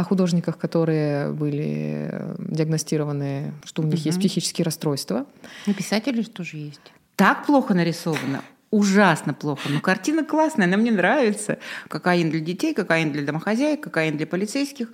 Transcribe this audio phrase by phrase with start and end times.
[0.00, 4.04] о художниках, которые были диагностированы, что у них угу.
[4.06, 5.26] есть психические расстройства.
[5.66, 6.92] И писатели тоже есть.
[7.16, 9.68] Так плохо нарисовано ужасно плохо.
[9.68, 11.58] Но картина классная, она мне нравится.
[11.88, 14.88] Кокаин для детей, кокаин для домохозяек, кокаин для полицейских.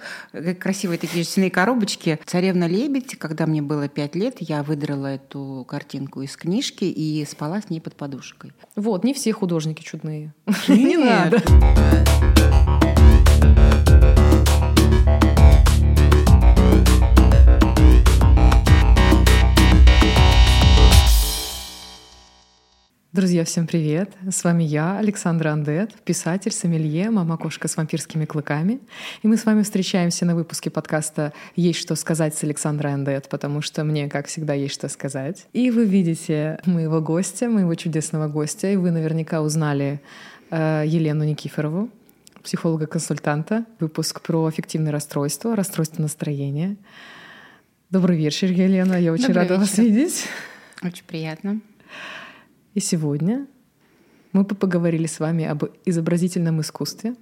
[0.59, 2.19] Красивые такие жестяные коробочки.
[2.25, 7.61] «Царевна лебедь», когда мне было пять лет, я выдрала эту картинку из книжки и спала
[7.61, 8.53] с ней под подушкой.
[8.77, 10.33] Вот, не все художники чудные.
[10.69, 11.43] Не надо.
[23.13, 24.11] Друзья, всем привет!
[24.31, 28.81] С вами я, Александра Андет, писатель, сомелье, мама-кошка с вампирскими клыками.
[29.23, 33.61] И мы с вами встречаемся на выпуске подкаста «Есть что сказать» с Александрой Андет, потому
[33.61, 35.47] что мне, как всегда, есть что сказать.
[35.53, 40.01] И вы видите моего гостя, моего чудесного гостя, и вы наверняка узнали
[40.51, 41.91] э, Елену Никифорову,
[42.43, 46.79] психолога-консультанта, выпуск про аффективное расстройство, расстройство настроения.
[47.91, 49.67] Добрый вечер, Елена, я очень Добрый рада вечер.
[49.67, 50.25] вас видеть.
[50.83, 51.61] Очень приятно.
[52.75, 53.47] И сегодня
[54.33, 57.15] мы поговорили с вами об изобразительном искусстве,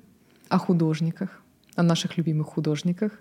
[0.49, 1.43] о художниках,
[1.75, 3.13] о наших любимых художниках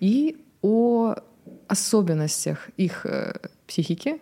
[0.00, 1.14] и о
[1.68, 3.34] особенностях их э,
[3.66, 4.18] психики,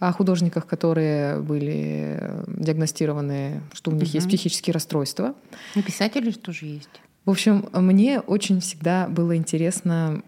[0.00, 4.14] о художниках, которые были диагностированы, что у них угу.
[4.14, 5.34] есть психические расстройства.
[5.74, 7.00] И писатели тоже есть.
[7.24, 10.22] В общем, мне очень всегда было интересно,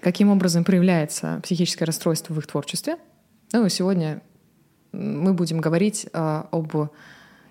[0.00, 2.96] каким образом проявляется психическое расстройство в их творчестве.
[3.52, 4.20] Ну, сегодня
[4.92, 6.74] мы будем говорить а, об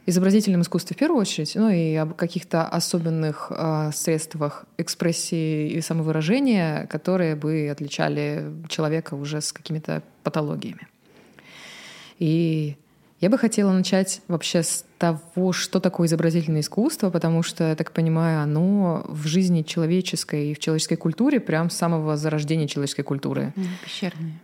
[0.06, 6.88] изобразительном искусстве в первую очередь, ну и об каких-то особенных а, средствах экспрессии и самовыражения,
[6.88, 10.88] которые бы отличали человека уже с какими-то патологиями.
[12.20, 12.78] И
[13.20, 17.92] я бы хотела начать вообще с того, что такое изобразительное искусство, потому что, я так
[17.92, 23.54] понимаю, оно в жизни человеческой и в человеческой культуре прям с самого зарождения человеческой культуры.
[23.84, 24.40] Пещерные.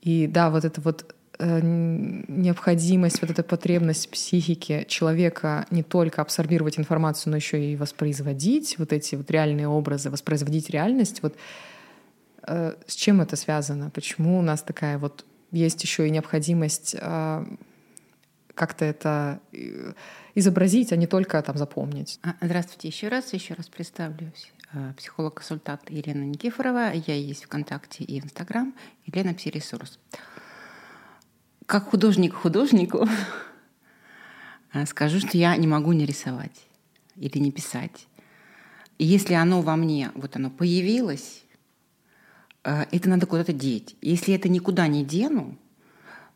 [0.00, 6.78] И да, вот это вот Э, необходимость, вот эта потребность психики человека не только абсорбировать
[6.78, 11.36] информацию, но еще и воспроизводить вот эти вот реальные образы, воспроизводить реальность, вот
[12.42, 13.90] э, с чем это связано?
[13.90, 17.46] Почему у нас такая вот есть еще и необходимость э,
[18.54, 19.38] как-то это
[20.34, 22.18] изобразить, а не только там запомнить?
[22.24, 24.50] А, здравствуйте еще раз, еще раз представлюсь
[24.96, 26.92] психолог-консультант Елена Никифорова.
[26.92, 28.74] Я есть ВКонтакте и Инстаграм.
[29.06, 29.92] Елена Псиресурс.
[29.92, 29.98] ресурс
[31.68, 33.06] как художник художнику
[34.72, 36.64] а, скажу, что я не могу не рисовать
[37.14, 38.08] или не писать.
[38.96, 41.44] И если оно во мне, вот оно появилось,
[42.64, 43.96] а, это надо куда-то деть.
[44.00, 45.58] Если это никуда не дену,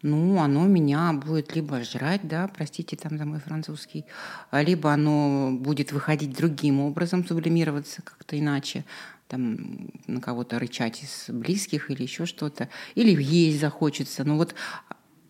[0.03, 4.04] ну, оно меня будет либо жрать, да, простите там за мой французский,
[4.50, 8.84] а, либо оно будет выходить другим образом, сублимироваться как-то иначе,
[9.28, 14.25] там на кого-то рычать из близких или еще что-то, или есть захочется.
[14.25, 14.54] Но вот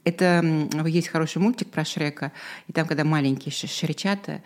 [0.04, 0.44] это
[0.86, 2.32] есть хороший мультик про Шрека,
[2.68, 4.42] и там, когда маленькие шречата,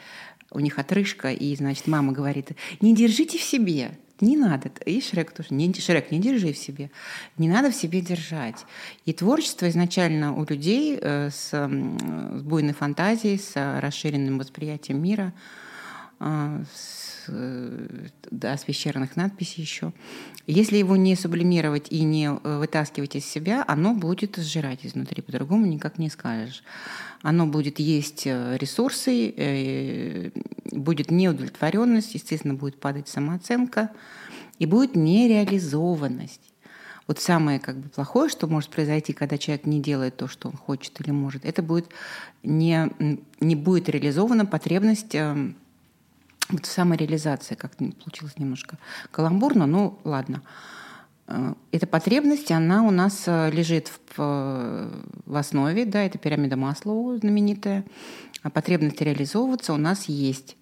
[0.51, 4.71] у них отрыжка, и, значит, мама говорит, не держите в себе, не надо.
[4.87, 6.91] И Шрек тоже, не, Шрек, не держи в себе.
[7.37, 8.65] Не надо в себе держать.
[9.05, 15.35] И творчество изначально у людей э, с, с буйной фантазией, с расширенным восприятием мира,
[16.21, 19.93] э, с Э, да, с пещерных надписей еще.
[20.47, 25.67] Если его не сублимировать и не э, вытаскивать из себя, оно будет сжирать изнутри, по-другому
[25.67, 26.63] никак не скажешь.
[27.23, 30.33] Оно будет есть э, ресурсы,
[30.73, 33.91] будет неудовлетворенность, естественно, будет падать самооценка
[34.59, 36.53] и будет нереализованность.
[37.07, 40.57] Вот самое как бы плохое, что может произойти, когда человек не делает то, что он
[40.57, 41.87] хочет или может, это будет
[42.43, 42.91] не,
[43.41, 45.57] не будет реализована потребность эм,
[46.49, 48.79] вот самореализация, как получилось немножко
[49.11, 50.43] каламбурно, но ладно.
[51.27, 54.91] Э, эта потребность, она у нас э, лежит в,
[55.27, 57.85] в основе, да, это пирамида Маслоу знаменитая.
[58.43, 60.57] А потребность реализовываться у нас есть.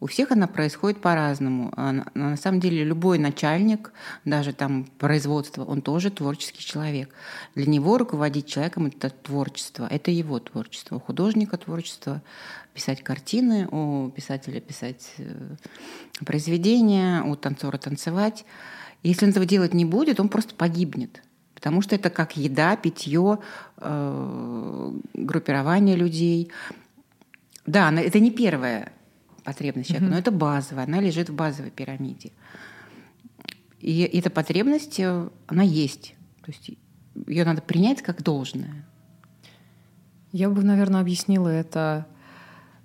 [0.00, 1.72] У всех она происходит по-разному.
[1.76, 3.92] А на самом деле любой начальник,
[4.24, 7.12] даже там производство, он тоже творческий человек.
[7.56, 10.96] Для него руководить человеком это творчество, это его творчество.
[10.96, 12.22] У художника творчество
[12.74, 15.56] писать картины, у писателя писать э,
[16.24, 18.44] произведения, у танцора танцевать.
[19.02, 21.22] Если он этого делать не будет, он просто погибнет.
[21.56, 23.40] Потому что это как еда, питье,
[23.78, 26.52] э, группирование людей.
[27.66, 28.92] Да, это не первое
[29.48, 32.32] потребность человека, но это базовая, она лежит в базовой пирамиде.
[33.80, 36.14] И эта потребность, э, она есть.
[36.44, 36.70] То есть
[37.26, 38.84] ее надо принять как должное.
[40.32, 42.06] Я бы, наверное, объяснила это.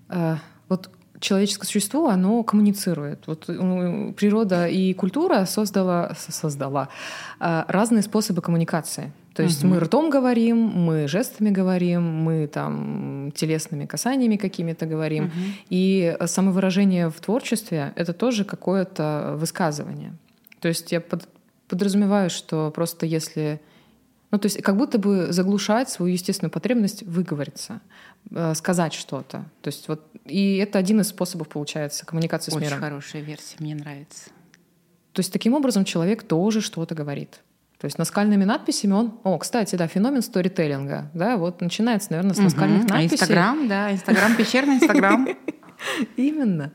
[0.08, 0.38] Э,
[0.70, 0.90] вот
[1.20, 3.28] человеческое существо, оно коммуницирует.
[3.28, 6.88] Вот ну, природа и культура создала, создала
[7.40, 9.12] разные способы коммуникации.
[9.34, 9.74] То есть угу.
[9.74, 15.26] мы ртом говорим, мы жестами говорим, мы там телесными касаниями какими-то говорим.
[15.26, 15.34] Угу.
[15.70, 20.14] И самовыражение в творчестве— это тоже какое-то высказывание.
[20.60, 21.28] То есть я под,
[21.68, 23.60] подразумеваю, что просто если...
[24.30, 27.82] Ну, то есть как будто бы заглушать свою естественную потребность выговориться,
[28.32, 29.46] э, сказать что-то.
[29.62, 30.02] То есть вот...
[30.26, 32.78] И это один из способов, получается, коммуникации Очень с миром.
[32.78, 34.30] Очень хорошая версия, мне нравится.
[35.12, 37.42] То есть таким образом человек тоже что-то говорит.
[37.84, 39.20] То есть наскальными надписями он...
[39.26, 41.12] О, кстати, да, феномен сторителлинга.
[41.14, 42.94] Да, вот начинается, наверное, с наскальных угу.
[42.94, 43.10] надписей.
[43.10, 45.28] А Инстаграм, да, Инстаграм, пещерный Инстаграм.
[46.16, 46.72] Именно.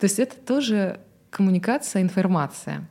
[0.00, 2.88] То есть это тоже коммуникация, информация.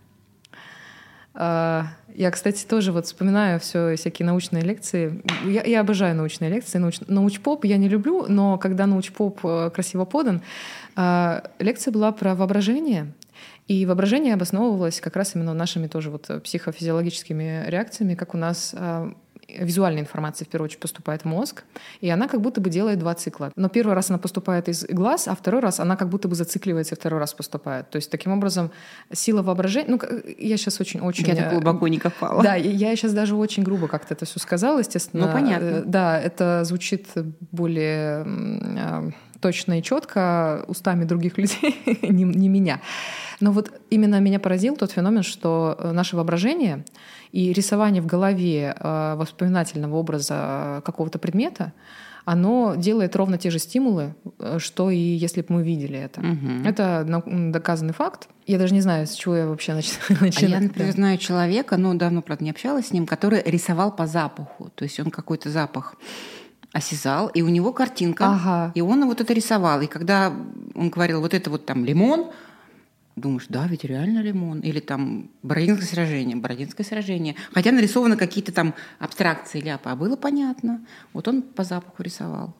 [1.33, 5.23] А, я, кстати, тоже вот вспоминаю все всякие научные лекции.
[5.43, 6.77] Я, я обожаю научные лекции.
[6.77, 10.43] Науч, научпоп я не люблю, но когда научпоп э, красиво подан,
[10.95, 13.11] а, лекция была про воображение.
[13.67, 19.11] И воображение обосновывалось как раз именно нашими тоже вот психофизиологическими реакциями, как у нас а,
[19.47, 21.63] визуальная информация в первую очередь поступает в мозг,
[22.01, 23.51] и она как будто бы делает два цикла.
[23.55, 26.95] Но первый раз она поступает из глаз, а второй раз она как будто бы зацикливается
[26.95, 27.89] и второй раз поступает.
[27.89, 28.71] То есть таким образом
[29.11, 29.89] сила воображения...
[29.89, 29.99] Ну,
[30.37, 31.25] я сейчас очень-очень...
[31.27, 32.43] Я так глубоко не копала.
[32.43, 35.27] Да, я сейчас даже очень грубо как-то это все сказала, естественно.
[35.27, 35.65] Ну, понятно.
[35.65, 37.07] Э, да, это звучит
[37.51, 42.81] более точно и четко устами других людей, не, не меня.
[43.39, 46.85] Но вот именно меня поразил тот феномен, что э, наше воображение
[47.31, 51.73] и рисование в голове э, воспоминательного образа какого-то предмета,
[52.23, 56.21] оно делает ровно те же стимулы, э, что и если бы мы видели это.
[56.21, 56.67] Угу.
[56.67, 57.05] Это
[57.51, 58.29] доказанный факт.
[58.47, 59.73] Я даже не знаю, с чего я вообще
[60.21, 60.33] начинаю.
[60.37, 64.07] А я, например, знаю человека, но давно, правда, не общалась с ним, который рисовал по
[64.07, 64.69] запаху.
[64.75, 65.95] То есть он какой-то запах
[66.71, 68.71] осязал, и у него картинка, ага.
[68.75, 69.79] и он вот это рисовал.
[69.81, 70.33] И когда
[70.73, 72.31] он говорил, вот это вот там лимон,
[73.15, 74.59] думаешь, да, ведь реально лимон.
[74.59, 77.35] Или там Бородинское сражение, Бородинское сражение.
[77.53, 80.85] Хотя нарисованы какие-то там абстракции ляпа, а было понятно.
[81.13, 82.55] Вот он по запаху рисовал.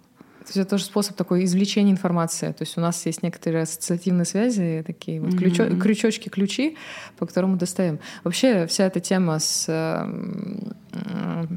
[0.46, 2.52] То есть это тоже способ такой извлечения информации.
[2.52, 5.80] То есть у нас есть некоторые ассоциативные связи, такие вот mm-hmm.
[5.80, 6.78] крючочки, ключи,
[7.18, 8.00] по которым мы достаем.
[8.24, 11.48] Вообще вся эта тема с э,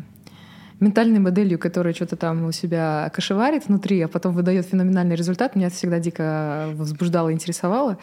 [0.80, 5.66] ментальной моделью, которая что-то там у себя кошеварит внутри, а потом выдает феноменальный результат, меня
[5.66, 7.98] это всегда дико возбуждало интересовало.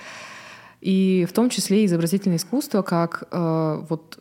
[0.86, 4.20] И в том числе изобразительное искусство, как э, вот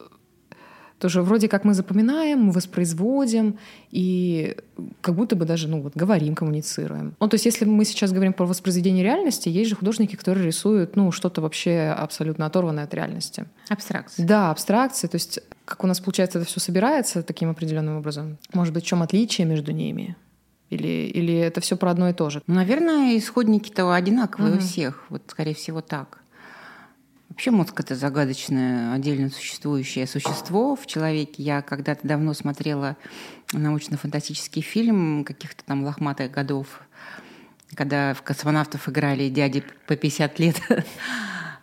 [0.98, 3.58] тоже вроде как мы запоминаем, мы воспроизводим
[3.90, 4.56] и
[5.02, 7.16] как будто бы даже ну, вот, говорим, коммуницируем.
[7.20, 10.96] Ну, то есть если мы сейчас говорим про воспроизведение реальности, есть же художники, которые рисуют
[10.96, 13.44] ну, что-то вообще абсолютно оторванное от реальности.
[13.68, 14.26] Абстракция.
[14.26, 15.08] Да, абстракция.
[15.08, 18.38] То есть как у нас, получается, это все собирается таким определенным образом.
[18.54, 20.16] Может быть, в чем отличие между ними?
[20.70, 22.40] Или, или это все про одно и то же?
[22.46, 24.60] Наверное, исходники-то одинаковые угу.
[24.60, 25.04] у всех.
[25.10, 26.23] Вот, скорее всего, так.
[27.34, 31.42] Вообще мозг— это загадочное, отдельно существующее существо в человеке.
[31.42, 32.96] Я когда-то давно смотрела
[33.52, 36.80] научно-фантастический фильм каких-то там лохматых годов,
[37.74, 40.60] когда в космонавтов играли дяди по 50 лет.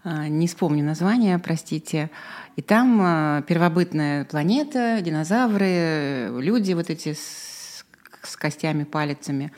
[0.03, 2.09] А, не вспомню название, простите.
[2.55, 7.85] И там а, первобытная планета, динозавры, люди вот эти с,
[8.23, 9.51] с костями, палецами.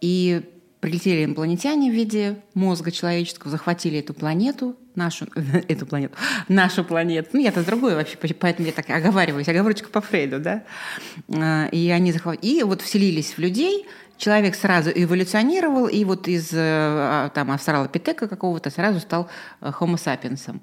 [0.00, 5.26] И прилетели инопланетяне в виде мозга человеческого, захватили эту планету, нашу,
[5.68, 6.14] эту планету,
[6.48, 7.30] нашу планету.
[7.32, 10.64] Ну, я-то другой вообще, поэтому я так оговариваюсь, оговорочка по Фрейду, да.
[11.28, 16.52] А, и они захватили, и вот вселились в людей, человек сразу эволюционировал, и вот из
[16.52, 19.28] э, а, там австралопитека какого-то сразу стал
[19.60, 20.60] э, homo sapiens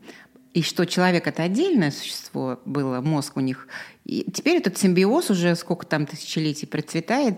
[0.57, 3.67] и что человек это отдельное существо было, мозг у них.
[4.05, 7.37] И теперь этот симбиоз уже сколько там тысячелетий процветает.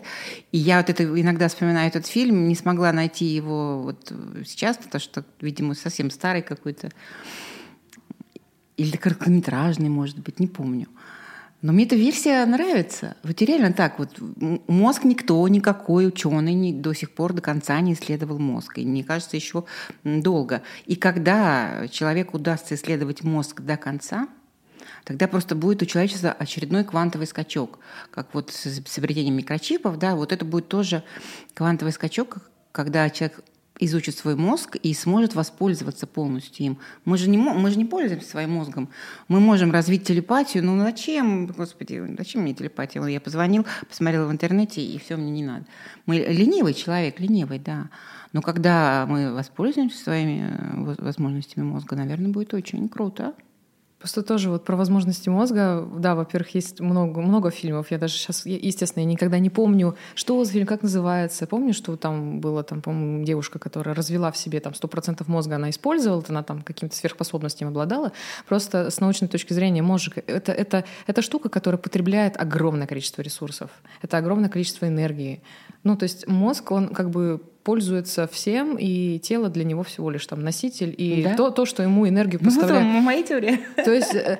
[0.54, 4.14] И я вот это иногда вспоминаю этот фильм, не смогла найти его вот
[4.46, 6.92] сейчас, потому что, видимо, совсем старый какой-то.
[8.78, 10.88] Или короткометражный, может быть, не помню.
[11.62, 13.18] Но мне эта версия нравится.
[13.24, 14.00] Вот реально так.
[14.00, 14.18] Вот
[14.68, 18.78] мозг никто, никакой ученый не, до сих пор до конца не исследовал мозг.
[18.78, 19.66] И мне кажется, еще
[20.06, 20.62] долго.
[20.86, 24.30] И когда человеку удастся исследовать мозг до конца,
[25.04, 27.80] тогда просто будет у человечества очередной квантовый скачок.
[28.10, 31.04] Как вот с изобретением микрочипов, да, вот это будет тоже
[31.56, 32.38] квантовый скачок,
[32.72, 33.44] когда человек
[33.80, 36.78] изучит свой мозг и сможет воспользоваться полностью им.
[37.06, 38.90] Мы же не, мы же не пользуемся своим мозгом.
[39.28, 40.64] Мы можем развить телепатию.
[40.64, 43.04] Ну зачем, господи, зачем мне телепатия?
[43.06, 45.66] Я позвонил, посмотрел в интернете, и все, мне не надо.
[46.06, 47.90] Мы ленивый человек, ленивый, да.
[48.34, 53.34] Но когда мы воспользуемся своими э, возможностями мозга, наверное, будет очень круто.
[54.00, 55.86] Просто тоже вот про возможности мозга.
[55.98, 57.92] Да, во-первых, есть много, много фильмов.
[57.92, 61.46] Я даже сейчас, естественно, я никогда не помню, что за фильм, как называется.
[61.48, 65.70] Помню, что там было, там, по-моему, девушка, которая развела в себе там 100% мозга, она
[65.70, 68.14] использовала, она там какими-то сверхспособностями обладала.
[68.48, 73.70] Просто с научной точки зрения мозг— это, это, это штука, которая потребляет огромное количество ресурсов.
[74.02, 75.44] Это огромное количество энергии.
[75.84, 80.26] Ну, то есть мозг, он как бы пользуется всем, и тело для него всего лишь
[80.26, 81.36] там носитель, и да?
[81.36, 82.84] то, то, что ему энергию поставляет.
[82.84, 83.60] Ну, это моя теория.
[83.76, 84.40] То есть э,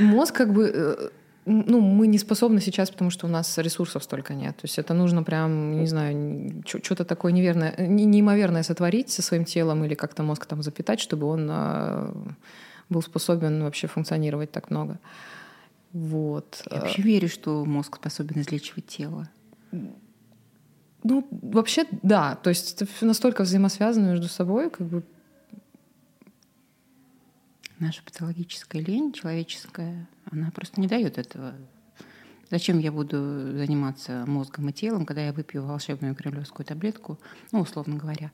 [0.00, 1.08] мозг как бы э,
[1.48, 4.56] ну, мы не способны сейчас, потому что у нас ресурсов столько нет.
[4.56, 9.84] То есть это нужно прям, не знаю, что-то такое неверное, неимоверное сотворить со своим телом
[9.84, 12.12] или как-то мозг там запитать, чтобы он э,
[12.90, 14.98] был способен вообще функционировать так много.
[15.92, 16.62] Вот.
[16.70, 19.28] Я вообще верю, что мозг способен излечивать тело.
[21.04, 22.34] Ну, вообще, да.
[22.36, 25.04] То есть это настолько взаимосвязано между собой, как бы.
[27.78, 31.54] Наша патологическая лень человеческая, она просто не дает этого
[32.50, 33.16] Зачем я буду
[33.58, 37.18] заниматься мозгом и телом, когда я выпью волшебную кремлевскую таблетку,
[37.52, 38.32] ну, условно говоря,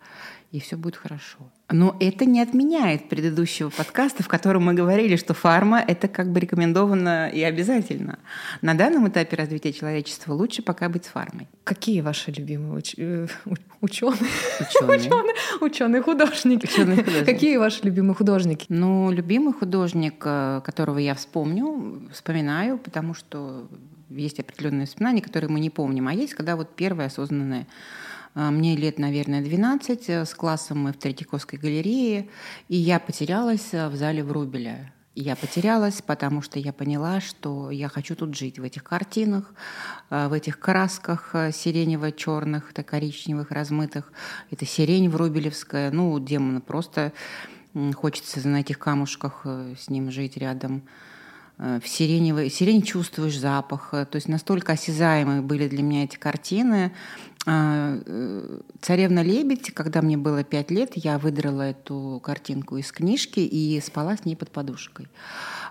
[0.53, 1.51] и все будет хорошо.
[1.71, 6.39] Но это не отменяет предыдущего подкаста, в котором мы говорили, что фарма— это как бы
[6.39, 8.19] рекомендовано и обязательно.
[8.61, 11.49] На данном этапе развития человечества лучше пока быть с фармой.
[11.65, 12.95] Какие ваши любимые уч...
[12.99, 13.27] Э,
[13.81, 14.19] ученые?
[14.61, 15.35] Ученые.
[15.63, 16.03] ученые.
[16.03, 16.67] Художники.
[16.67, 17.25] Ученые художники.
[17.25, 18.67] Какие ваши любимые художники?
[18.69, 23.67] Ну, любимый художник, э, которого я вспомню, вспоминаю, потому что
[24.11, 27.67] есть определенные воспоминания, которые мы не помним, а есть, когда вот первое осознанное
[28.35, 32.29] мне лет, наверное, 12, э, с классом мы в Третьяковской галерее,
[32.69, 34.93] и я потерялась э, в зале Врубеля.
[35.15, 39.55] Я потерялась, потому что я поняла, что я хочу тут жить, в этих картинах,
[40.11, 44.13] э, в этих красках сиренево-черных, коричневых, размытых.
[44.51, 47.13] Это сирень врубелевская, ну, демона, просто
[47.95, 50.83] хочется на этих камушках с ним жить рядом.
[51.57, 53.91] В сиреневой, сирень чувствуешь запах.
[53.91, 56.93] То есть настолько осязаемые были для меня эти картины.
[57.47, 63.41] А, э, «Царевна лебедь», когда мне было пять лет, я выдрала эту картинку из книжки
[63.41, 65.09] и спала с ней под подушкой.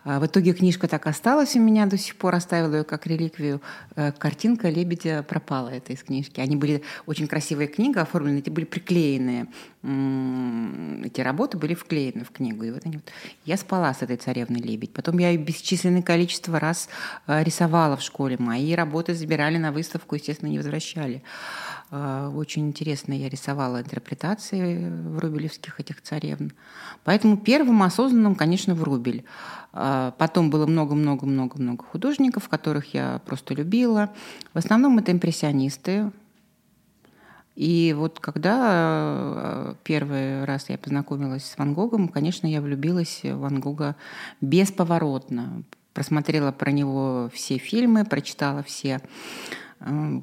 [0.03, 3.61] А, в итоге книжка так осталась у меня до сих пор, оставила ее как реликвию.
[3.95, 6.41] Э, картинка лебедя пропала это из книжки.
[6.41, 9.47] Они были очень красивые книги оформлены, эти были приклеенные.
[11.03, 12.63] Эти работы были вклеены в книгу.
[12.63, 13.11] И вот они вот...
[13.45, 14.93] Я спала с этой царевной лебедь.
[14.93, 16.87] Потом я бесчисленное количество раз
[17.27, 18.37] э, рисовала в школе.
[18.39, 21.23] Мои работы забирали на выставку, естественно, не возвращали.
[21.95, 26.51] А, очень интересно я рисовала интерпретации врубелевских этих царевн.
[27.03, 29.25] Поэтому первым осознанным, конечно, Врубель.
[29.73, 34.09] А, потом было много-много-много-много художников, которых я просто любила.
[34.55, 36.09] В основном это импрессионисты.
[37.55, 43.37] И вот когда а, первый раз я познакомилась с Ван Гогом, конечно, я влюбилась в
[43.37, 43.95] Ван Гога
[44.41, 45.61] бесповоротно.
[45.93, 48.99] Просмотрела про него все фильмы, прочитала все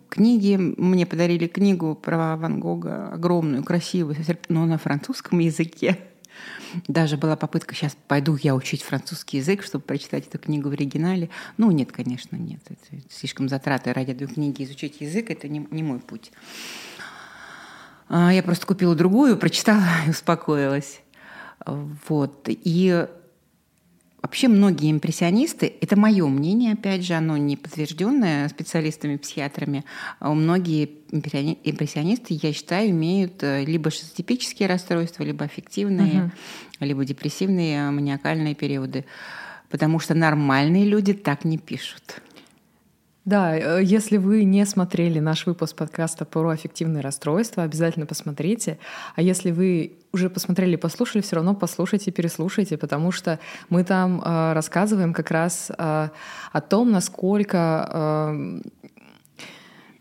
[0.09, 0.57] книги.
[0.57, 4.17] Мне подарили книгу про Ван Гога, огромную, красивую,
[4.49, 5.99] но на французском языке.
[6.89, 11.29] Даже была попытка, сейчас пойду я учить французский язык, чтобы прочитать эту книгу в оригинале.
[11.57, 12.61] Ну, нет, конечно, нет.
[12.69, 16.33] Это слишком затраты ради одной книги изучить язык, это не, не мой путь.
[18.09, 21.01] А, я просто купила другую, прочитала и успокоилась.
[21.67, 22.45] Вот.
[22.49, 23.07] И
[24.31, 29.85] Вообще многие импрессионисты, это мое мнение, опять же, оно не подтвержденное специалистами, психиатрами,
[30.21, 36.31] а многие импрессионисты, я считаю, имеют э, либо шизотипические расстройства, либо аффективные, угу.
[36.79, 39.05] либо депрессивные маниакальные периоды,
[39.69, 42.23] потому что нормальные люди так не пишут.
[43.25, 48.79] Да, э, если вы не смотрели наш выпуск подкаста про аффективные расстройства, обязательно посмотрите.
[49.17, 53.39] А если вы уже посмотрели, послушали, все равно послушайте, переслушайте, потому что
[53.69, 56.09] мы там э, рассказываем как раз э,
[56.53, 58.61] о том, насколько э,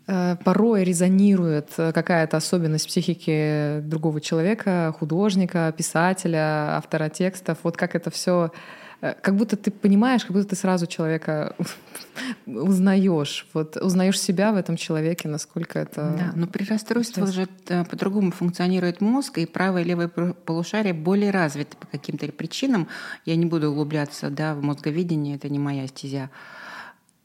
[0.08, 7.58] э порой резонирует какая-то особенность психики другого человека, художника, писателя, автора текстов.
[7.62, 8.56] Вот как это все Э,
[9.00, 11.56] как будто ты понимаешь, как будто ты сразу человека
[12.46, 16.14] узнаешь, вот узнаешь себя в этом человеке, насколько это.
[16.18, 21.30] Да, но при расстройствах же э, по-другому функционирует мозг, и правое и левое полушарие более
[21.30, 22.88] развиты по каким-то причинам.
[23.24, 26.30] Я не буду углубляться да, в мозговидение, это не моя стезя.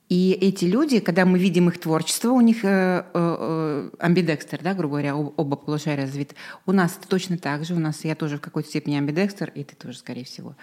[0.08, 4.76] И эти люди, когда мы видим их творчество, у них э, э, э амбидекстер, да,
[4.76, 6.36] грубо говоря, оба полушария развиты.
[6.68, 7.74] У нас это точно так же.
[7.74, 10.56] У нас я тоже в какой-то степени амбидекстер, и ты тоже, скорее всего.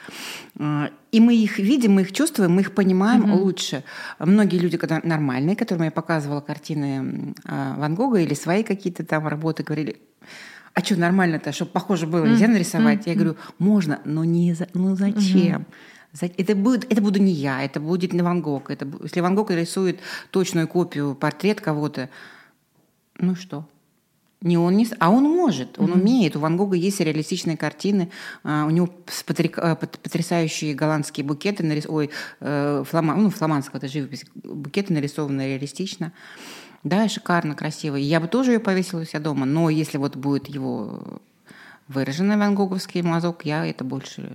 [0.60, 3.40] Э, и мы их видим, мы их чувствуем, мы их понимаем mm-hmm.
[3.40, 3.82] лучше.
[4.20, 9.26] Многие люди, когда нормальные, которым я показывала картины э, Ван Гога или свои какие-то там
[9.26, 9.96] работы, говорили,
[10.72, 13.00] а что нормально-то, чтобы похоже было, нельзя нарисовать?
[13.00, 13.10] Mm-hmm.
[13.10, 14.68] Я говорю, можно, но не за...
[14.72, 15.62] ну зачем?
[15.62, 15.74] Mm-hmm
[16.20, 18.70] Это, будет, это буду не я, это будет не Ван Гог.
[18.70, 20.00] Это, если Ван Гог рисует
[20.30, 22.10] точную копию, портрет кого-то,
[23.18, 23.66] ну что?
[24.42, 26.00] Не он не, а он может, он mm-hmm.
[26.00, 26.36] умеет.
[26.36, 28.10] У Ван Гога есть реалистичные картины,
[28.42, 28.90] uh, у него
[29.28, 31.86] э, потрясающие голландские букеты, нарис...
[31.86, 33.14] ой, э, флама...
[33.14, 36.12] ну, фламандского это живопись, букеты нарисованы реалистично.
[36.82, 37.94] Да, шикарно, красиво.
[37.94, 41.22] Я бы тоже ее повесила у себя дома, но если вот будет его
[41.92, 44.30] выраженный ван Гоговский мазок, я это больше,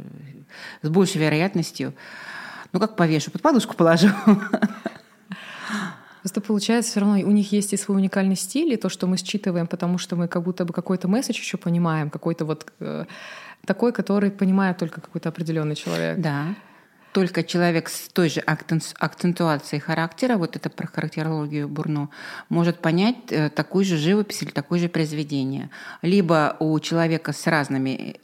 [0.82, 1.94] с большей вероятностью,
[2.72, 4.10] ну как повешу, под подушку положу.
[6.22, 9.18] Просто получается, все равно у них есть и свой уникальный стиль, и то, что мы
[9.18, 13.06] считываем, потому что мы как будто бы какой-то месседж еще понимаем, какой-то вот э,
[13.66, 16.20] такой, который понимает только какой-то определенный человек.
[16.20, 16.56] Да
[17.18, 22.10] только человек с той же акцентуацией характера, вот это про характерологию Бурно,
[22.48, 25.72] может понять э, такую же живопись или такое же произведение.
[26.04, 28.18] Либо у человека с разными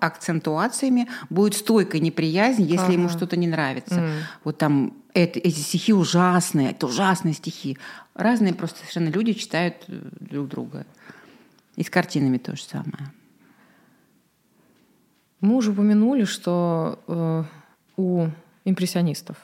[0.00, 2.92] акцентуациями будет стойкая неприязнь, если ага.
[2.92, 3.96] ему что-то не нравится.
[3.96, 4.20] Mm.
[4.44, 7.76] Вот там это, эти стихи ужасные, это ужасные стихи.
[8.14, 10.86] Разные просто совершенно люди читают э, друг друга.
[11.76, 13.12] И с картинами то же самое.
[15.42, 17.44] Мы уже упомянули, что э,
[17.96, 18.26] у
[18.64, 19.36] импрессионистов?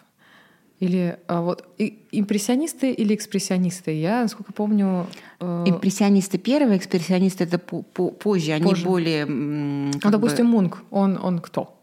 [0.80, 4.00] Или а вот и, импрессионисты или экспрессионисты?
[4.00, 5.06] Я, насколько помню...
[5.40, 5.64] Э...
[5.66, 8.84] Импрессионисты первые, экспрессионисты это по -по позже, они позже.
[8.84, 9.26] более...
[9.26, 10.52] Ну, допустим, бы...
[10.52, 11.74] Мунк, он, он кто?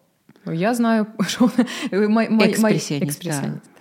[0.46, 1.52] Я знаю, что он...
[1.92, 3.64] Экспрессионист, экспрессионист.
[3.66, 3.75] Да.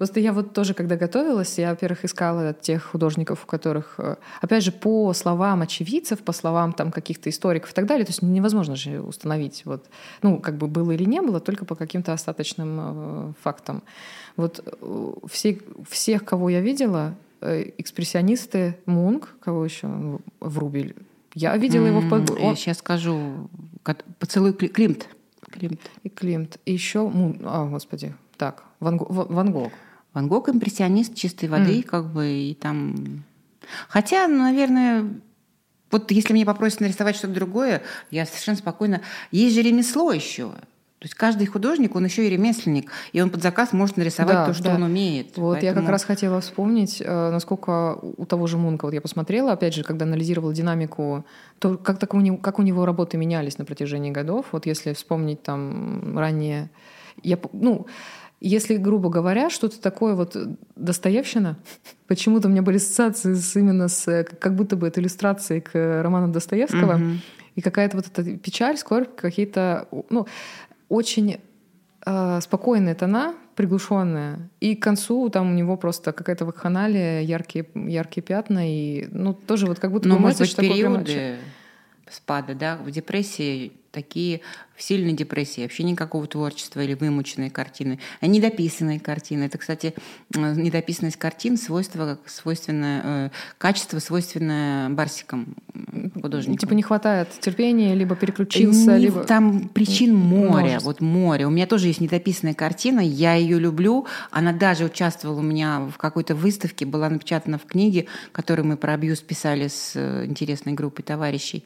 [0.00, 4.64] Просто я вот тоже, когда готовилась, я, во-первых, искала тех художников, у которых, э, опять
[4.64, 8.76] же, по словам очевидцев, по словам там каких-то историков и так далее, то есть невозможно
[8.76, 9.90] же установить, вот,
[10.22, 13.82] ну, как бы было или не было, только по каким-то остаточным э, фактам.
[14.38, 20.96] Вот э, все, всех, кого я видела, экспрессионисты, Мунк, кого еще, ну, Врубель,
[21.34, 22.40] я видела его в.
[22.40, 23.50] Я сейчас скажу.
[24.18, 25.08] Поцелуй Климт.
[25.50, 25.80] Климт.
[26.04, 26.58] И Климт.
[26.64, 27.06] И еще...
[27.06, 27.42] Мун...
[27.44, 28.14] А, господи.
[28.38, 29.72] Так, Ван, Ван Гог.
[30.14, 31.82] Ван Гог импрессионист чистой воды, mm.
[31.82, 33.24] как бы, и там...
[33.88, 35.08] Хотя, ну, наверное,
[35.90, 39.02] вот если мне попросят нарисовать что-то другое, я совершенно спокойно...
[39.30, 40.52] Есть же ремесло еще.
[41.00, 44.46] То есть каждый художник, он еще и ремесленник, и он под заказ может нарисовать да,
[44.46, 44.74] то, что да.
[44.74, 45.38] он умеет.
[45.38, 45.72] Вот Поэтому...
[45.72, 49.72] я как раз хотела вспомнить, э, насколько у того же Мунка, вот я посмотрела, опять
[49.72, 51.24] же, когда анализировала динамику,
[51.58, 54.48] то как, так у него, как у него работы менялись на протяжении годов.
[54.52, 56.68] Вот если вспомнить там ранее...
[57.22, 57.86] Я, ну,
[58.40, 60.36] если, грубо говоря, что-то такое вот
[60.76, 61.58] Достоевщина,
[62.06, 66.32] почему-то у меня были ассоциации с, именно с, как будто бы это иллюстрации к роману
[66.32, 67.04] Достоевского, угу.
[67.54, 70.26] и какая-то вот эта печаль, скорбь, какие-то, ну,
[70.88, 71.40] очень
[72.06, 74.48] э, спокойные тона, приглушенная.
[74.60, 79.66] И к концу там у него просто какая-то вакханалия, яркие, яркие пятна, и ну тоже
[79.66, 81.36] вот как будто ну, может быть, периоды прямо...
[82.10, 84.40] спада, да, в депрессии такие
[84.76, 87.98] в сильной депрессии, вообще никакого творчества или вымученной картины.
[88.20, 89.44] А недописанные картины.
[89.44, 89.94] Это, кстати,
[90.34, 95.54] э, недописанность картин свойство, свойственное, э, качество, свойственное барсикам
[96.20, 96.56] художникам.
[96.58, 99.24] Типа не хватает терпения, либо переключился, не, либо...
[99.24, 100.86] Там причин море, Множество.
[100.86, 101.46] вот море.
[101.46, 104.06] У меня тоже есть недописанная картина, я ее люблю.
[104.30, 108.94] Она даже участвовала у меня в какой-то выставке, была напечатана в книге, которую мы про
[108.94, 111.64] абьюз писали с э, интересной группой товарищей.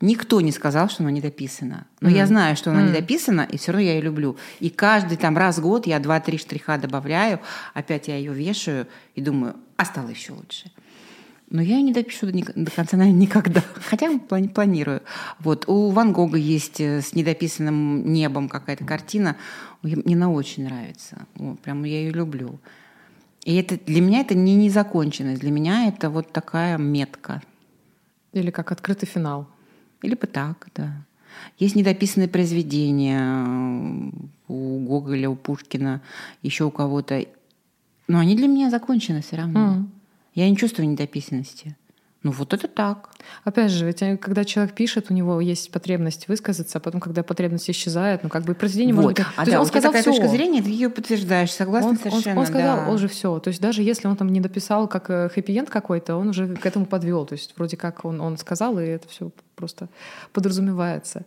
[0.00, 1.86] Никто не сказал, что она недописана.
[2.00, 2.12] Но mm.
[2.12, 2.88] я знаю, что она mm.
[2.88, 4.36] недописана, и все равно я ее люблю.
[4.60, 7.40] И каждый там раз в год я два-три штриха добавляю,
[7.72, 10.70] опять я ее вешаю и думаю, а стало еще лучше.
[11.48, 13.62] Но я не допишу до, до конца, наверное, никогда.
[13.88, 15.02] Хотя плани планирую.
[15.38, 15.66] Вот.
[15.66, 19.36] У Ван Гога есть э, с недописанным небом какая-то картина.
[19.82, 21.26] Мне она очень нравится.
[21.36, 22.58] Вот, прям я ее люблю.
[23.44, 25.40] И это, для меня это не незаконченность.
[25.40, 27.42] Для меня это вот такая метка.
[28.32, 29.48] Или как открытый финал.
[30.02, 31.04] Или бы так, да.
[31.58, 34.10] Есть недописанные произведения э,
[34.48, 36.02] у Гоголя, у Пушкина,
[36.42, 37.24] еще у кого-то.
[38.08, 39.60] Но они для меня закончены все равно.
[39.60, 39.86] Mm.
[40.34, 41.76] Я не чувствую недописанности.
[42.22, 43.10] Ну вот это так.
[43.44, 47.22] Опять же, ведь э, когда человек пишет, у него есть потребность высказаться, а потом, когда
[47.22, 49.02] потребность исчезает, ну как бы произведение вот.
[49.02, 49.26] может быть...
[49.36, 50.10] А то да, он сказал такая всё.
[50.10, 52.32] точка зрения, ты ее подтверждаешь, согласна он, совершенно.
[52.32, 52.88] Он, он сказал, да.
[52.90, 53.38] он же все.
[53.38, 56.66] То есть даже если он там не дописал как э, хэппи-энд какой-то, он уже к
[56.66, 57.26] этому подвел.
[57.26, 59.88] То есть вроде как он, он сказал, и это все просто
[60.32, 61.24] подразумевается.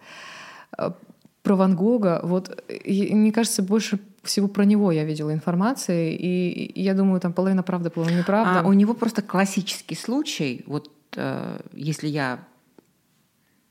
[0.78, 0.96] А,
[1.44, 6.66] про Ван Гога, вот, и, мне кажется, больше всего про него я видела информации, и,
[6.66, 8.60] и я думаю, там половина правда, половина неправда.
[8.60, 12.40] А у него просто классический случай, вот э, если я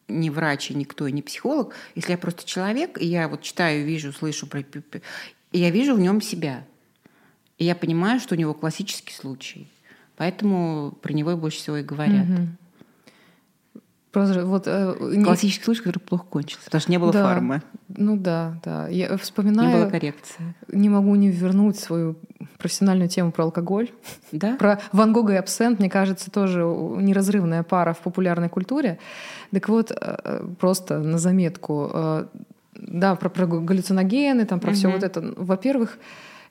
[0.09, 3.85] не врач и никто, и не психолог, если я просто человек, и я вот читаю,
[3.85, 4.61] вижу, слышу про...
[4.61, 6.65] И я вижу в нем себя.
[7.59, 9.69] И я понимаю, что у него классический случай.
[10.17, 12.27] Поэтому про него больше всего и говорят.
[12.29, 12.47] Угу.
[14.27, 17.63] Просто вот, э, Классический случай, который плохо кончился, потому что не было да, фармы.
[17.97, 18.89] Ну да, да.
[18.89, 19.69] Я вспоминаю...
[19.69, 20.55] Не было коррекции.
[20.73, 22.17] Не могу не вернуть свою
[22.59, 23.91] профессиональную тему про алкоголь.
[24.33, 24.57] Да?
[24.57, 28.99] Про Ван Гога и абсент, мне кажется, тоже неразрывная пара в популярной культуре.
[29.53, 31.91] Так вот, э, просто на заметку.
[31.93, 32.25] э,
[32.81, 34.97] Да, про, про галлюциногены, там, про все Мгм.
[34.97, 35.35] вот это.
[35.37, 35.99] Во-первых,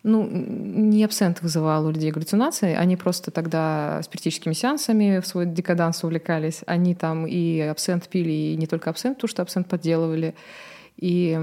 [0.04, 6.04] ну, не абсент вызывал у людей галлюцинации, они просто тогда спиритическими сеансами в свой декаданс
[6.04, 6.62] увлекались.
[6.66, 10.36] Они там и абсент пили, и не только абсент, потому что абсент подделывали.
[11.00, 11.38] И,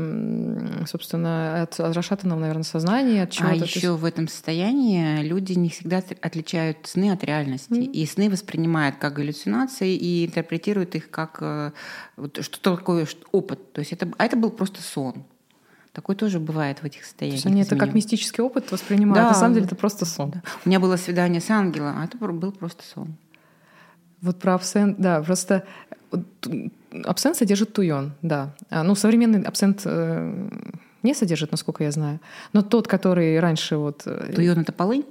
[0.86, 3.54] собственно, от, от расшатанного, наверное, сознания, от А чего-то.
[3.58, 7.72] То есть- еще в этом состоянии люди не всегда от- отличают сны от реальности.
[7.72, 7.82] Мгм.
[7.92, 11.70] И сны воспринимают как галлюцинации и интерпретируют их как э,
[12.16, 13.72] вот что такое ш- опыт.
[13.72, 15.24] То есть это, а это был просто сон.
[15.94, 17.36] Такое тоже бывает в этих То состояниях.
[17.36, 19.14] есть они это как мистический опыт воспринимают.
[19.22, 19.28] Да.
[19.28, 20.34] На самом деле это просто сон.
[20.64, 23.14] У меня было свидание с ангелом, а это был просто сон.
[24.20, 25.62] Вот про абсент, да, просто
[27.04, 28.54] абсент содержит туйон, да.
[28.70, 30.50] А, Ну, современный абсент э,
[31.04, 32.18] не содержит, насколько я знаю.
[32.52, 34.02] Но тот, который раньше вот...
[34.06, 35.04] э, Туйон это полынь?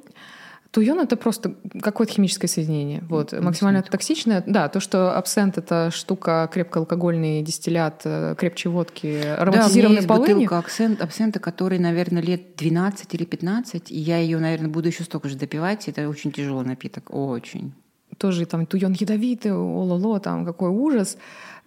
[0.74, 3.04] Туйон— это просто какое-то химическое соединение.
[3.08, 3.92] Вот, Ну, максимально абсент.
[3.92, 4.44] токсичное.
[4.48, 9.96] Да, то, что абсент— это штука крепкоалкогольный дистиллят, э, крепче водки, Да, у меня ароматизированной
[9.98, 14.88] есть бутылка абсент, абсента, который, наверное, лет 12 или 15, и я ее, наверное, буду
[14.88, 15.88] еще столько же допивать.
[15.88, 17.74] Это очень тяжелый напиток, очень.
[18.18, 21.18] тоже там туйон ядовитый, ололо, там какой ужас.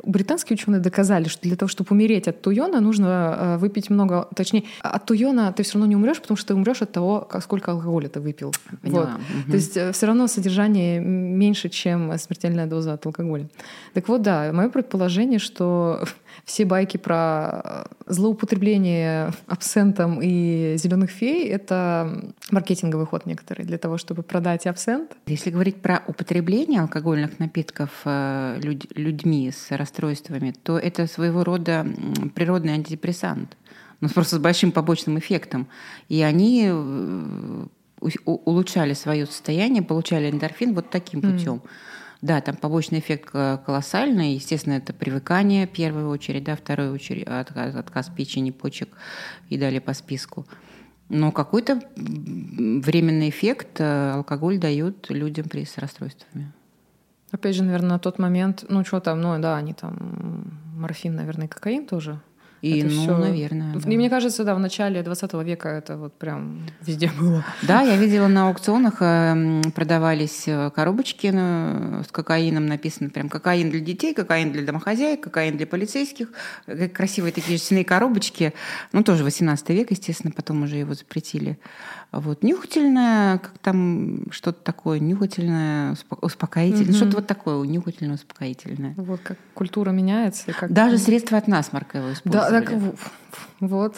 [0.03, 4.65] Британские ученые доказали, что для того, чтобы умереть от туйона, нужно э, выпить много, точнее,
[4.81, 8.09] от туйона ты все равно не умрешь, потому что ты умрешь от того, сколько алкоголя
[8.09, 8.53] ты выпил.
[8.83, 9.01] Поняла.
[9.01, 9.11] Вот.
[9.11, 9.51] Мгм.
[9.51, 13.49] То есть все равно содержание меньше, чем смертельная доза от алкоголя.
[13.95, 16.05] Так вот, да, мое предположение, что
[16.45, 24.23] все байки про злоупотребление абсентом и зеленых фей— это маркетинговый ход некоторый для того, чтобы
[24.23, 25.17] продать абсент.
[25.27, 31.87] Если говорить про употребление алкогольных напитков э, люд- людьми с расстройствами, то это своего рода
[32.35, 33.57] природный антидепрессант,
[34.01, 35.69] но просто с большим побочным эффектом.
[36.09, 37.67] И они э,
[38.25, 41.63] улучшали свое состояние, получали эндорфин вот таким путем.
[42.23, 44.35] Да, там побочный эффект э, колоссальный.
[44.35, 48.89] Естественно, это привыкание в первую очередь, да, вторую очередь отказ, отказ печени, почек
[49.49, 50.47] и далее по списку.
[51.09, 56.53] Но какой-то временный эффект э, алкоголь дает людям при с расстройствами.
[57.37, 61.47] Опять же, наверное, на тот момент, ну что там, ну да, они там морфин, наверное,
[61.47, 62.19] и кокаин тоже.
[62.63, 63.77] И, Это ну, всё- наверное.
[63.77, 63.89] И да.
[63.89, 67.45] мне кажется, да, в начале 20 века это вот прям везде было.
[67.63, 73.29] Да, я видела на аукционах э, м, продавались э, коробочки э, с кокаином, написано прям
[73.29, 76.29] кокаин для детей, кокаин для домохозяек, кокаин для полицейских.
[76.67, 78.55] Э, Красивые такие жестяные коробочки.
[78.93, 81.59] Ну, тоже 18 век, естественно, потом уже его запретили.
[82.21, 82.43] Вот.
[82.43, 86.95] Нюхательное, как там что-то такое, нюхательное, успо- успокоительное, Мгм.
[86.95, 88.95] что-то вот такое, нюхательное, успокоительное.
[88.97, 90.53] Вот как культура меняется.
[90.53, 90.73] Как...
[90.73, 92.65] Даже средства от насморка его Да, использовали.
[92.65, 92.95] так в-
[93.61, 93.97] вот.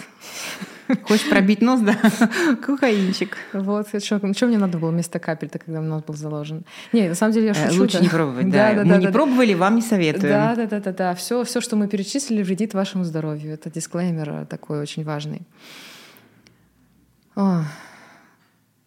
[1.03, 1.95] Хочешь пробить нос, да?
[2.67, 3.37] Кокаинчик.
[3.53, 6.65] Вот, что, мне надо было вместо капель-то, когда нос был заложен?
[6.95, 7.83] Не, на самом деле я Э, шучу.
[7.83, 8.73] Лучше не пробовать, да.
[8.85, 10.33] Мы не пробовали, вам не советуем.
[10.33, 11.15] Да, да, да, да, да.
[11.15, 13.53] Все, все, что мы перечислили, вредит вашему здоровью.
[13.53, 15.43] Это дисклеймер э, такой очень важный.
[17.37, 17.63] Ох.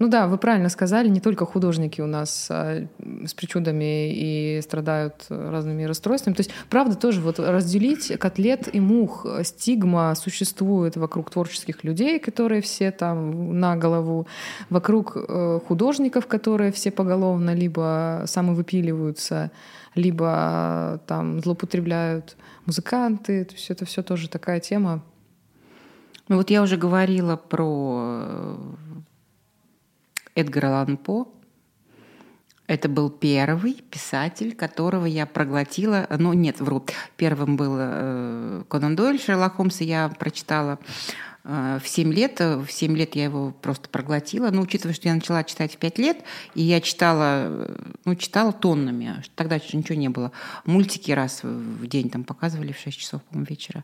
[0.01, 2.87] Ну да, вы правильно сказали, не только художники у нас а,
[3.23, 6.33] с причудами и страдают разными расстройствами.
[6.33, 9.27] То есть, правда, тоже вот разделить котлет и мух.
[9.43, 14.25] Стигма существует вокруг творческих людей, которые все там на голову,
[14.71, 19.51] вокруг э, художников, которые все поголовно либо самовыпиливаются,
[19.93, 23.45] либо э, там злоупотребляют музыканты.
[23.45, 25.03] То есть это все тоже такая тема.
[26.27, 28.57] Ну вот я уже говорила про
[30.35, 31.27] э, Эдгара Аллана По.
[32.71, 36.07] Это был первый писатель, которого я проглотила.
[36.17, 36.85] Ну, нет, вру.
[37.17, 40.79] Первым был э, Конан Дойль, Шерлок Холмса я прочитала
[41.43, 42.39] э, в 7 лет.
[42.39, 44.51] В 7 лет я его просто проглотила.
[44.51, 46.23] Но учитывая, что я начала читать в 5 лет,
[46.55, 49.21] и я читала, э, ну, читала тоннами.
[49.35, 50.31] Тогда еще ничего не было.
[50.63, 53.83] Мультики раз в день там показывали в 6 часов, по-моему, вечера.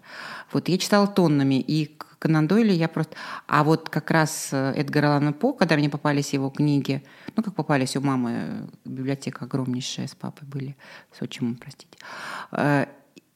[0.53, 1.55] Вот, я читала тоннами.
[1.55, 3.15] И Конан Дойля я просто...
[3.47, 7.03] А вот как раз Эдгар Аллана По, когда мне попались его книги,
[7.35, 10.75] ну, как попались у мамы, библиотека огромнейшая с папой были,
[11.17, 11.97] с отчимом, простите.
[12.51, 12.87] Э,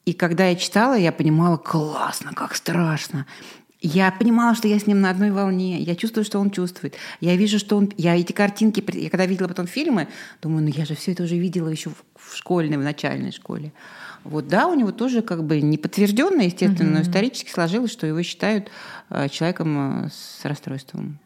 [0.04, 3.26] И когда я читала, я понимала, классно, как страшно.
[3.84, 5.80] Я понимала, что я с ним на одной волне.
[5.80, 6.96] Я чувствую, что он чувствует.
[7.20, 7.92] Я вижу, что он...
[7.96, 8.82] Я эти картинки...
[8.96, 10.06] Я когда видела потом фильмы,
[10.40, 13.72] думаю, ну я же все это уже видела еще в школьной, в начальной школе.
[14.24, 18.22] Вот, да, у него тоже как бы не подтвержденно, естественно, но исторически сложилось, что его
[18.22, 18.70] считают
[19.10, 21.18] э, человеком э, с расстройством.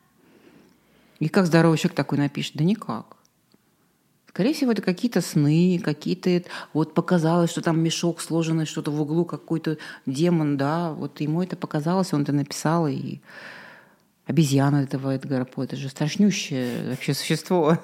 [1.19, 2.55] И как здоровый человек такой напишет?
[2.55, 3.17] Да никак.
[4.29, 6.43] Скорее всего, это какие-то сны, какие-то...
[6.75, 11.57] Вот показалось, что там мешок сложенный, что-то в углу, какой-то демон, да, вот ему это
[11.57, 13.21] показалось, он это написал, и
[14.27, 17.79] обезьяна этого Эдгара По, это же страшнющее вообще существо.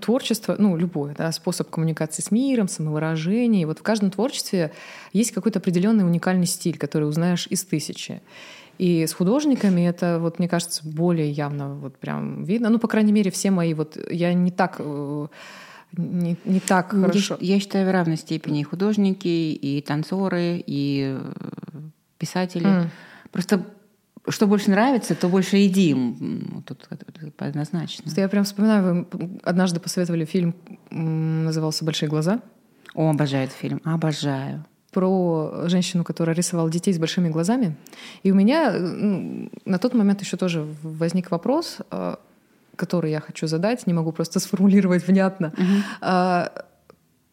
[0.00, 3.66] Творчество, ну, любое, да, способ коммуникации с миром, самовыражение.
[3.66, 4.72] Вот в каждом творчестве
[5.12, 8.20] есть какой-то определенный уникальный стиль, который узнаешь из тысячи.
[8.78, 12.70] И с художниками это, вот, мне кажется, более явно вот прям видно.
[12.70, 13.96] Ну, по крайней мере, все мои вот...
[14.10, 15.26] Я не так э,
[15.96, 17.36] не, не так я, хорошо.
[17.40, 21.32] Я считаю, в равной степени и художники, и танцоры, и э,
[22.18, 22.66] писатели.
[22.66, 22.86] Mm.
[23.30, 23.66] Просто
[24.28, 26.62] что больше нравится, то больше едим.
[26.66, 26.88] Тут
[27.38, 28.10] однозначно.
[28.16, 30.54] Я прям вспоминаю, вы однажды посоветовали фильм,
[30.90, 32.40] назывался «Большие глаза».
[32.94, 34.64] О, обожаю этот фильм, обожаю.
[34.92, 37.76] Про женщину, которая рисовала детей с большими глазами.
[38.22, 38.72] И у меня
[39.64, 42.18] на тот момент еще тоже возник вопрос, а,
[42.76, 45.54] который я хочу задать, не могу просто сформулировать внятно.
[45.56, 46.62] Uh-huh.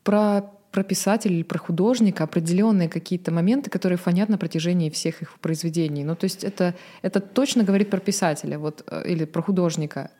[0.04, 5.39] Про про писателя или про художника определенные какие-то моменты, которые фонят на протяжении всех их
[5.39, 6.03] произведений.
[6.03, 10.12] Ну, то есть это, это точно говорит про писателя вот, э, или про художника.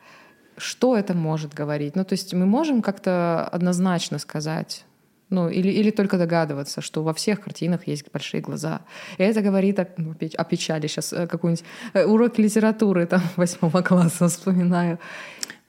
[0.56, 1.96] Что это может говорить?
[1.96, 4.84] Ну, то есть мы можем как-то однозначно сказать,
[5.30, 8.80] ну, или, или только догадываться, что во всех картинах есть большие глаза.
[9.16, 10.88] И это говорит о, ну, о печали.
[10.88, 14.98] Сейчас э, какой-нибудь э, урок литературы там восьмого класса вспоминаю.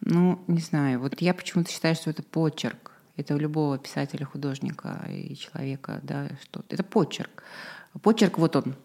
[0.04, 1.00] Ну, не знаю.
[1.00, 6.30] Вот я почему-то считаю, что это почерк это у любого писателя, художника и человека, да,
[6.42, 7.44] что это почерк.
[8.02, 8.76] Почерк вот он.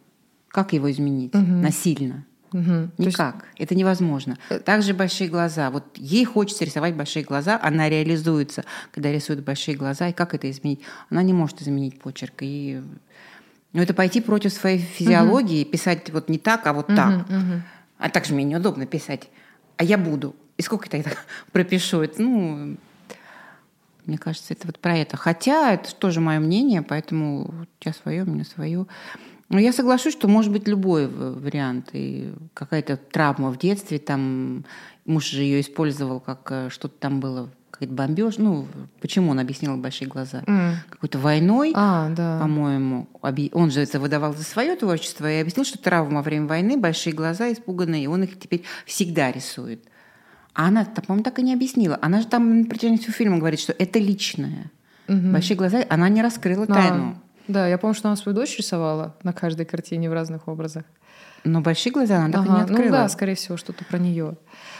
[0.49, 1.45] Как его изменить угу.
[1.45, 2.25] насильно?
[2.53, 2.91] Угу.
[2.99, 3.35] Никак.
[3.35, 3.47] Есть...
[3.59, 4.39] Это невозможно.
[4.49, 5.71] Э, Также большие глаза.
[5.71, 10.09] Вот ей хочется рисовать большие глаза, она реализуется, когда рисует большие глаза.
[10.09, 10.81] И как это изменить?
[11.11, 12.35] Она не может изменить почерк.
[12.41, 12.83] И
[13.73, 15.71] ну, это пойти против своей физиологии, угу.
[15.73, 17.27] писать вот не так, а вот угу, так.
[17.29, 17.63] Угу.
[17.99, 19.29] А также мне неудобно писать.
[19.77, 20.35] А я буду.
[20.57, 21.05] И сколько это я
[21.53, 22.01] пропишу?
[22.01, 22.77] Это, ну,
[24.07, 25.17] мне кажется, это вот про это.
[25.17, 28.87] Хотя это тоже мое мнение, поэтому у тебя свое, у меня свое.
[29.49, 31.91] Но я соглашусь, что может быть любой вариант.
[31.93, 34.65] И какая-то травма в детстве, там
[35.05, 38.39] муж же ее использовал, как э, что-то там было, какой-то бомбеж.
[38.39, 38.67] Ну,
[39.01, 40.43] почему он объяснил большие глаза?
[40.47, 40.75] Mm.
[40.89, 42.41] Какой-то войной, а, да.
[42.41, 43.09] по-моему.
[43.53, 47.13] Он же это выдавал за свое творчество и объяснил, что травма во время войны, большие
[47.13, 49.85] глаза испуганные, и он их теперь всегда рисует.
[50.57, 51.99] А она, по-моему, так и не объяснила.
[52.01, 54.71] Она же там на протяжении всего фильма говорит, что это личное.
[55.07, 55.31] Угу.
[55.33, 57.19] Большие глаза, она не раскрыла а, тайну.
[57.47, 60.85] Да, я помню, что она свою дочь рисовала на каждой картине в разных образах.
[61.45, 62.85] Но большие глаза она так ага, и не открыла.
[62.85, 64.39] Ну да, скорее всего, что-то про нее.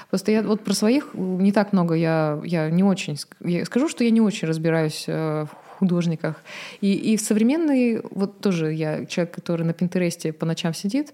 [0.09, 3.19] Просто я вот про своих не так много, я, я не очень...
[3.45, 6.43] Я скажу, что я не очень разбираюсь э, в художниках.
[6.81, 8.01] И, и в современной...
[8.11, 11.13] Вот тоже я человек, который на Пинтересте по ночам сидит.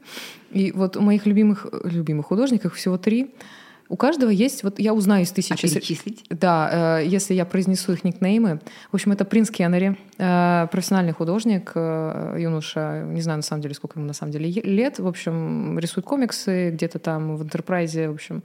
[0.53, 3.35] И вот у моих любимых, любимых художников всего три—
[3.93, 5.53] у каждого есть, вот я узнаю из тысячи...
[5.53, 6.25] А перечислить?
[6.31, 8.59] Да, э, если я произнесу их никнеймы.
[8.91, 13.75] В общем, это Принц Кеннери, э, профессиональный художник, э, юноша, не знаю на самом деле,
[13.75, 18.15] сколько ему на самом деле лет, в общем, рисует комиксы где-то там в Enterprise, в
[18.15, 18.43] общем,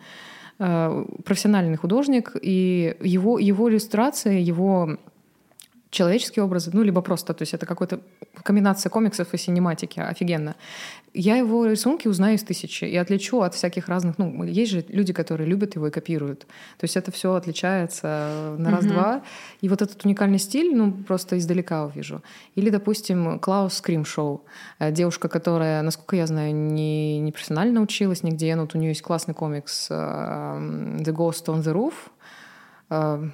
[0.57, 4.97] профессиональный художник, и его, его иллюстрации, его
[5.97, 7.99] человеческие образы, ну, либо просто, то есть это какая-то
[8.43, 10.55] комбинация комиксов и синематики, офигенно.
[11.13, 15.13] Я его рисунки узнаю из тысячи и отличу от всяких разных, ну, есть же люди,
[15.13, 16.41] которые любят его и копируют.
[16.77, 19.23] То есть это все отличается на раз-два.
[19.61, 22.21] И вот этот уникальный стиль, ну, просто издалека увижу.
[22.53, 24.43] Или, допустим, Клаус Скрим Шоу.
[24.79, 28.89] Э, девушка, которая, насколько я знаю, не, не профессионально училась нигде, но вот у нее
[28.89, 31.93] есть классный комикс э, The Ghost on the Roof
[32.89, 33.29] э,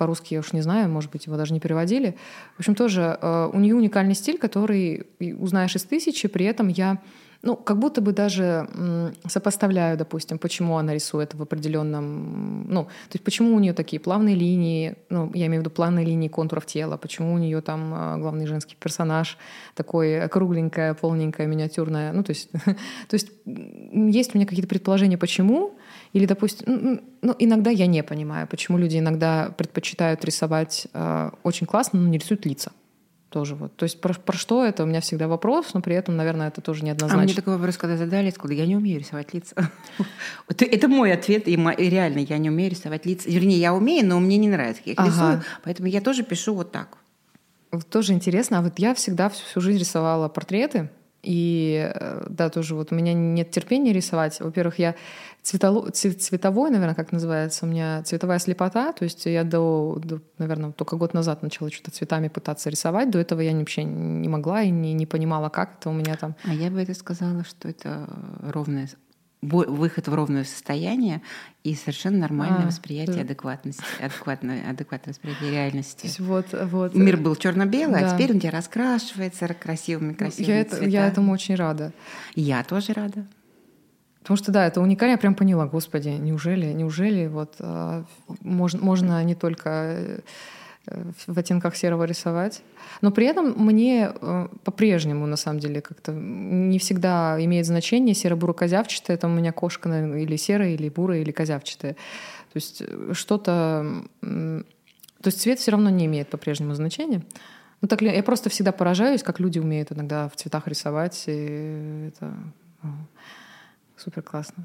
[0.00, 2.16] по-русски я уж не знаю, может быть, его даже не переводили.
[2.56, 5.06] В общем, тоже э, у нее уникальный стиль, который
[5.38, 7.02] узнаешь из тысячи, при этом я
[7.42, 8.68] ну, как будто бы даже
[9.26, 14.34] сопоставляю, допустим, почему она рисует в определенном, ну, то есть почему у нее такие плавные
[14.34, 18.18] линии, ну, я имею в виду плавные линии контуров тела, почему у нее там э,
[18.18, 19.38] главный женский персонаж
[19.74, 25.72] такой кругленькая, полненькая, миниатюрная, ну, то есть, то есть есть у меня какие-то предположения, почему,
[26.12, 32.00] или, допустим, ну, иногда я не понимаю, почему люди иногда предпочитают рисовать э, очень классно,
[32.00, 32.72] но не рисуют лица.
[33.30, 33.76] Тоже вот.
[33.76, 34.82] То есть про, про что это?
[34.82, 37.22] У меня всегда вопрос, но при этом, наверное, это тоже неоднозначно.
[37.22, 39.54] А мне такой вопрос, когда задали, я сказала, я не умею рисовать лица.
[40.48, 43.30] Это мой ответ, и реально, я не умею рисовать лица.
[43.30, 46.72] Вернее, я умею, но мне не нравится, я их рисую, поэтому я тоже пишу вот
[46.72, 46.98] так.
[47.88, 48.58] Тоже интересно.
[48.58, 50.90] А вот я всегда всю жизнь рисовала портреты,
[51.22, 54.40] и э, да, тоже вот у меня нет терпения рисовать.
[54.40, 54.94] Во-первых, я
[55.42, 55.90] цветоло...
[55.90, 58.92] цветовой, наверное, как называется, у меня цветовая слепота.
[58.92, 63.10] То есть я до, до наверное, только год назад начала что-то цветами пытаться рисовать.
[63.10, 66.36] До этого я вообще не могла и не, не понимала, как это у меня там.
[66.44, 68.08] А я бы это сказала, что это
[68.42, 68.88] ровная
[69.42, 71.22] выход в ровное состояние
[71.64, 73.22] и совершенно нормальное А, восприятие да.
[73.22, 76.02] адекватности, адекватное, адекватное восприятие реальности.
[76.02, 76.94] То есть вот, вот.
[76.94, 78.12] Мир был черно-белый, Да.
[78.12, 81.08] а теперь он тебя раскрашивается красивыми, красивыми я, это, я цветами.
[81.08, 81.92] этому очень рада.
[82.34, 83.26] Я тоже рада.
[84.22, 88.04] Потому что да, это уникально, я прям поняла, господи, неужели, неужели вот а,
[88.42, 89.70] можно, можно не только
[90.86, 92.62] э, в оттенках серого рисовать,
[93.00, 99.16] но при этом мне э, по-прежнему на самом деле как-то не всегда имеет значение серо-буро-козявчатое,
[99.16, 101.94] там у меня кошка наверное, или серая, или бурая, или козявчатая.
[101.94, 104.04] То есть э, что-то...
[104.20, 107.22] То есть цвет все равно не имеет по-прежнему значения.
[107.82, 111.24] Ну, так я просто всегда поражаюсь, как люди умеют иногда в цветах рисовать.
[111.26, 112.32] И это
[114.00, 114.64] супер классно.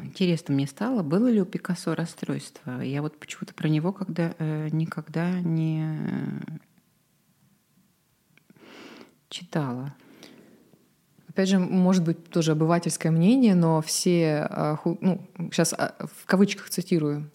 [0.00, 2.80] Интересно мне стало, было ли у Пикассо расстройство.
[2.80, 5.98] Я вот почему-то про него когда, э, никогда не
[9.28, 9.94] читала.
[11.28, 14.48] Опять же, может быть тоже обывательское мнение, но все,
[14.82, 17.30] ху- ну, сейчас а, в кавычках цитирую,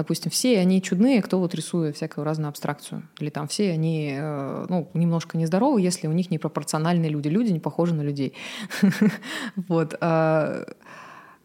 [0.00, 3.02] допустим, все они чудные, кто вот рисует всякую разную абстракцию.
[3.18, 7.28] Или там все они э, ну, немножко нездоровы, если у них непропорциональные люди.
[7.28, 8.32] Люди не похожи на людей.
[9.68, 9.94] Вот.
[10.00, 10.64] а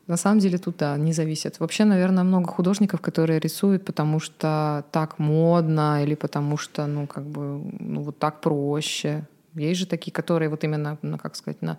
[0.07, 1.59] На самом деле тут, да, не зависит.
[1.59, 7.25] Вообще, наверное, много художников, которые рисуют, потому что так модно или потому что, ну, как
[7.25, 9.27] бы, ну, вот так проще.
[9.55, 11.77] Есть же такие, которые вот именно, ну, как сказать, на...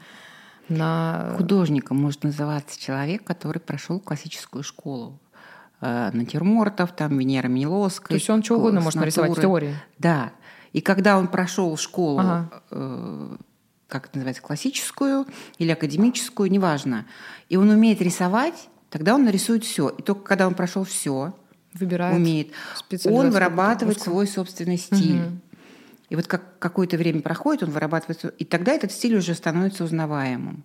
[0.69, 1.35] на...
[1.39, 5.19] Художником может называться человек, который прошел классическую школу.
[5.81, 8.09] Э, Натюрмортов, там, Венера Милоской.
[8.09, 9.75] То есть он что угодно может нарисовать в теории.
[9.99, 10.33] Да.
[10.73, 12.63] И когда он прошел школу, Ага.
[12.71, 13.37] э,
[13.89, 15.27] как это называется, классическую
[15.59, 17.07] или академическую, неважно,
[17.49, 19.89] и он умеет рисовать, тогда он нарисует все.
[19.91, 21.35] И только когда он прошел все,
[21.75, 22.53] Выбирает умеет,
[23.05, 24.15] он вырабатывает узкую.
[24.15, 25.21] свой собственный стиль.
[25.21, 25.41] Мгм.
[26.09, 30.65] И вот как какое-то время проходит, он вырабатывает, и тогда этот стиль уже становится узнаваемым.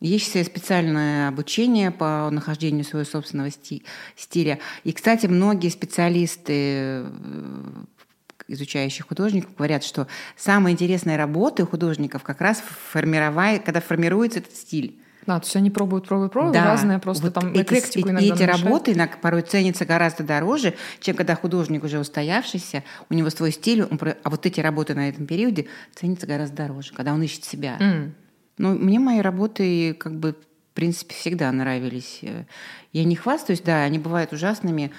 [0.00, 3.84] Есть специальное обучение по нахождению своего собственного сти-
[4.16, 4.58] стиля.
[4.82, 7.04] И, кстати, многие специалисты, э,
[8.48, 14.54] изучающие художников, говорят, что самые интересные работы у художников как раз формировая, когда формируется этот
[14.54, 14.98] стиль.
[15.26, 18.10] Да, то есть они пробуют, пробуют, пробуют, Да, разные просто вот там эти, эклектику и-
[18.10, 18.62] иногда эти намешают.
[18.64, 23.84] работы иногда порой ценятся гораздо дороже, чем когда художник уже устоявшийся, у него свой стиль,
[23.84, 27.78] он а вот эти работы на этом периоде ценятся гораздо дороже, когда он ищет себя.
[27.80, 28.14] М.
[28.58, 32.20] Ну, мне мои работы как бы в принципе всегда нравились.
[32.22, 32.44] Э,
[32.92, 34.92] Я не хвастаюсь, да, они бывают ужасными,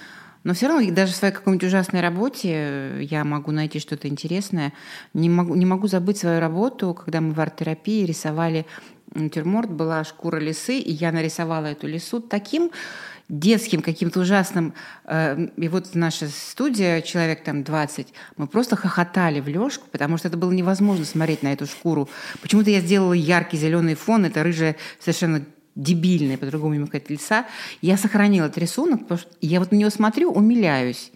[0.43, 4.73] но все равно даже в своей какой-нибудь ужасной работе э, я могу найти что-то интересное.
[5.13, 8.65] Не могу, не могу забыть свою работу, когда мы в арт-терапии рисовали
[9.13, 12.71] натюрморт, была шкура лисы, и я нарисовала эту лису таким
[13.29, 14.73] детским, каким-то ужасным.
[15.05, 20.27] Э, И вот наша студия, человек там 20, мы просто хохотали в лёжку, потому что
[20.27, 22.09] это было невозможно смотреть на эту шкуру.
[22.41, 25.43] Почему-то я сделала яркий зеленый фон, это рыжая совершенно
[25.75, 27.45] дебильная, по-другому не какая-то лиса.
[27.81, 31.11] Я сохранила этот рисунок, потому что я вот на него смотрю, умиляюсь.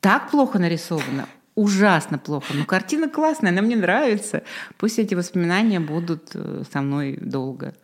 [0.00, 2.54] Так плохо нарисовано, ужасно плохо.
[2.54, 4.42] Но картина классная, она мне нравится.
[4.78, 7.74] Пусть эти воспоминания будут э, со мной долго.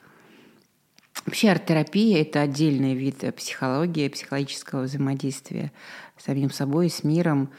[1.26, 5.70] Вообще арт-терапия– это отдельный вид психологии, психологического взаимодействия
[6.16, 7.50] с самим собой, с миром.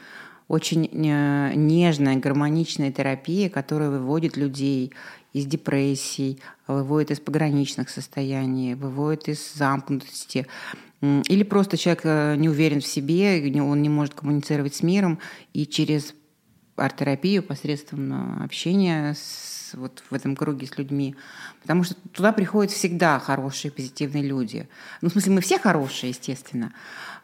[0.48, 4.92] Очень э, нежная, гармоничная терапия, которая выводит людей
[5.32, 10.46] из депрессий, выводит из пограничных состояний, выводит из замкнутости.
[11.00, 15.18] Или просто человек э, не уверен в себе, он не может коммуницировать с миром,
[15.52, 16.14] и через
[16.76, 21.14] арт-терапию посредством э, общения с, вот в этом круге с людьми.
[21.62, 24.68] Потому что туда приходят всегда хорошие, позитивные люди.
[25.00, 26.72] Ну, в смысле, мы все хорошие, естественно.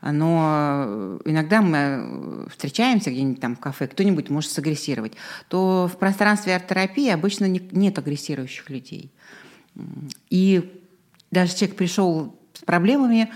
[0.01, 5.15] Но иногда мы э, встречаемся где-нибудь там в кафе, кто-нибудь может сагрессировать.
[5.49, 9.11] То в пространстве арт-терапии обычно не- нет агрессирующих людей.
[10.31, 10.83] И
[11.31, 13.31] даже человек пришел с проблемами,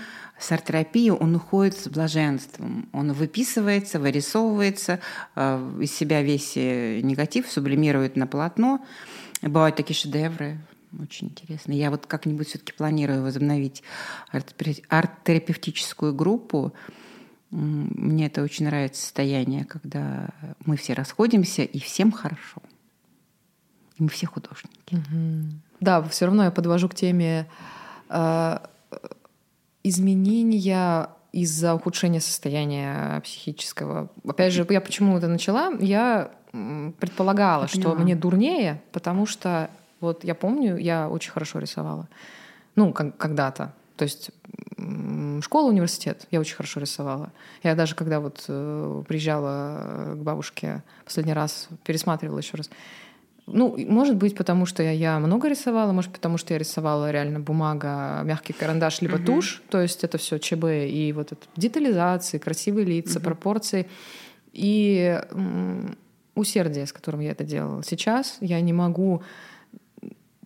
[0.51, 2.89] арт-терапией он уходит с блаженством.
[2.91, 4.99] Он выписывается, вырисовывается,
[5.35, 8.85] э, из себя весь э, негатив сублимирует на полотно.
[9.41, 10.57] Бывают такие шедевры,
[10.99, 11.73] очень интересно.
[11.73, 13.83] Я вот как-нибудь все-таки планирую возобновить
[14.31, 14.55] арт-
[14.89, 16.73] арт-терапевтическую группу.
[17.49, 20.29] Мне это очень нравится состояние, когда
[20.65, 22.61] мы все расходимся и всем хорошо.
[23.97, 24.97] И мы все художники.
[25.79, 27.47] Да, все равно я подвожу к теме
[28.09, 28.57] э,
[29.83, 34.09] изменения из-за ухудшения состояния психического.
[34.27, 35.71] Опять же, я почему это начала?
[35.79, 42.07] Я предполагала, Я что мне дурнее, потому что вот я помню, я очень хорошо рисовала.
[42.75, 43.73] Ну, как- когда-то.
[43.97, 44.31] То есть
[45.41, 47.31] школа, университет, я очень хорошо рисовала.
[47.63, 52.69] Я даже когда вот э, приезжала к бабушке последний раз, пересматривала еще раз,
[53.45, 58.21] Ну, может быть, потому что я, много рисовала, может, потому что я рисовала реально бумага,
[58.23, 59.25] мягкий карандаш, либо uh-huh.
[59.25, 59.61] тушь.
[59.69, 63.23] То есть это все ЧБ и вот это детализации, красивые лица, uh-huh.
[63.23, 63.87] пропорции.
[64.53, 65.19] И
[66.35, 67.83] усердие, с которым я это делала.
[67.83, 69.23] Сейчас я не могу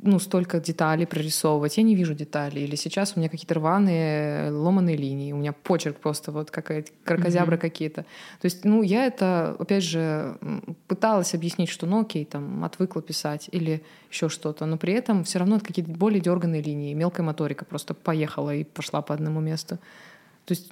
[0.02, 1.78] ну, столько деталей прорисовывать.
[1.78, 2.64] Я не вижу деталей.
[2.64, 5.32] Или сейчас у меня какие-то рваные, ломаные линии.
[5.34, 7.60] У меня почерк просто вот какая-то, кракозябры mm-hmm.
[7.60, 8.02] какие-то.
[8.04, 10.38] То есть, ну, я это, опять же,
[10.88, 13.82] пыталась объяснить, что, ну, окей, там, отвыкла писать или
[14.12, 17.94] еще что-то, но при этом все равно это какие-то более дерганные линии, мелкая моторика просто
[17.94, 19.80] поехала и пошла по одному месту.
[20.46, 20.72] То есть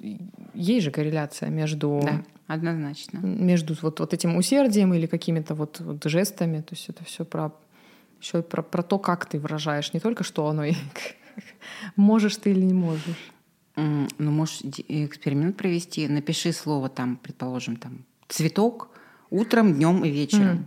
[0.54, 2.00] есть же корреляция между...
[2.02, 3.18] Да, однозначно.
[3.18, 6.62] Между вот, вот этим усердием или какими-то вот, вот жестами.
[6.62, 7.52] То есть это все про
[8.20, 10.74] еще про, про то, как ты выражаешь, не только что оно, и
[11.96, 13.32] можешь ты или не можешь.
[13.76, 16.08] Ну, можешь эксперимент провести.
[16.08, 18.88] Напиши слово там, предположим, там цветок
[19.30, 20.66] утром, днем и вечером.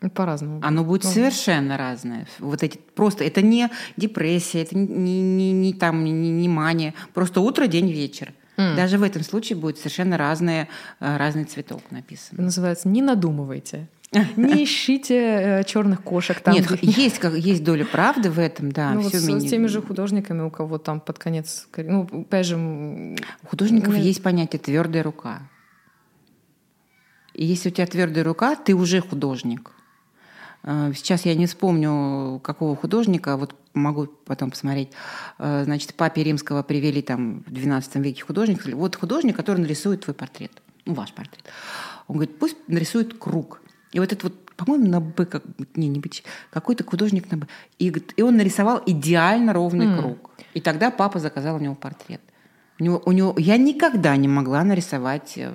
[0.00, 0.10] Mm.
[0.10, 0.60] По-разному.
[0.62, 2.26] Оно будет ну, совершенно разное.
[2.38, 6.94] Вот эти просто это не депрессия, это не, не, не там не, не мания.
[7.14, 8.34] Просто утро, день, вечер.
[8.56, 8.76] Mm.
[8.76, 10.68] Даже в этом случае будет совершенно разные,
[11.00, 12.34] э, разный цветок написан.
[12.34, 13.88] Это называется «не надумывайте».
[14.36, 16.54] Не ищите э, черных кошек там.
[16.54, 18.92] Нет, есть, как, есть доля правды в этом, да.
[18.92, 21.68] Ну, вот с, теми же художниками, у кого там под конец...
[21.76, 22.56] Ну, опять же...
[22.56, 25.42] У художников ну, есть понятие твердая рука.
[27.34, 29.72] И если у тебя твердая рука, ты уже художник.
[30.62, 34.90] Э, сейчас я не вспомню, какого художника, вот могу потом посмотреть.
[35.38, 38.64] Э, значит, папе римского привели там в XII веке художник.
[38.74, 40.52] Вот художник, который нарисует твой портрет,
[40.86, 41.44] ну, ваш портрет.
[42.08, 43.60] Он говорит, пусть нарисует круг.
[43.94, 45.44] И вот это вот, по-моему, на Б, как,
[45.76, 47.46] не, не быть, какой-то художник на Б.
[47.78, 49.98] И, и он нарисовал идеально ровный mm.
[49.98, 50.30] круг.
[50.52, 52.20] И тогда папа заказал у него портрет.
[52.80, 55.52] У него, у него, я никогда не могла нарисовать э,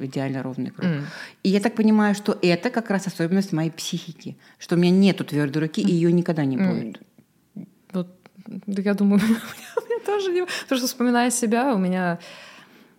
[0.00, 0.90] идеально ровный круг.
[0.90, 1.02] Mm.
[1.44, 5.24] И я так понимаю, что это как раз особенность моей психики, что у меня нету
[5.24, 7.00] твердой руки, и ее никогда не будет.
[7.54, 7.66] Mm.
[7.92, 8.08] Вот,
[8.66, 10.44] я думаю, у меня тоже не...
[10.44, 12.18] Потому что, вспоминая себя, у меня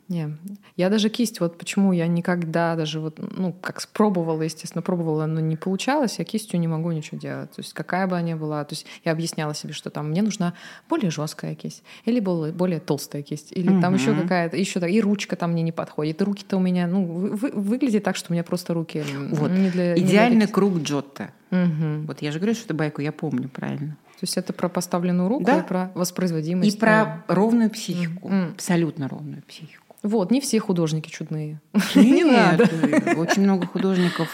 [0.10, 0.36] не,
[0.76, 5.40] я даже кисть, вот почему я никогда даже вот, ну, как спробовала, естественно, пробовала, но
[5.40, 7.52] не получалось, я кистью не могу ничего делать.
[7.52, 10.24] То есть какая бы она ни была, то есть я объясняла себе, что там мне
[10.24, 10.56] нужна
[10.90, 13.82] более жесткая кисть, или более, более толстая кисть, или угу.
[13.82, 16.88] там еще какая-то, еще так, и ручка там мне не подходит, и руки-то у меня,
[16.88, 19.52] ну, вы, выглядит так, что у меня просто руки вот.
[19.52, 21.30] не для Идеальный не для круг Джотто.
[21.52, 22.08] Угу.
[22.08, 23.96] Вот я же говорю, что эту байку я помню правильно.
[24.20, 25.60] То есть это про поставленную руку да?
[25.60, 26.76] и про воспроизводимость.
[26.76, 28.52] И про ровную психику, mm.
[28.56, 29.89] абсолютно ровную психику.
[30.02, 31.60] Вот, не все художники чудные.
[31.96, 32.70] Не надо.
[33.18, 34.30] Очень много художников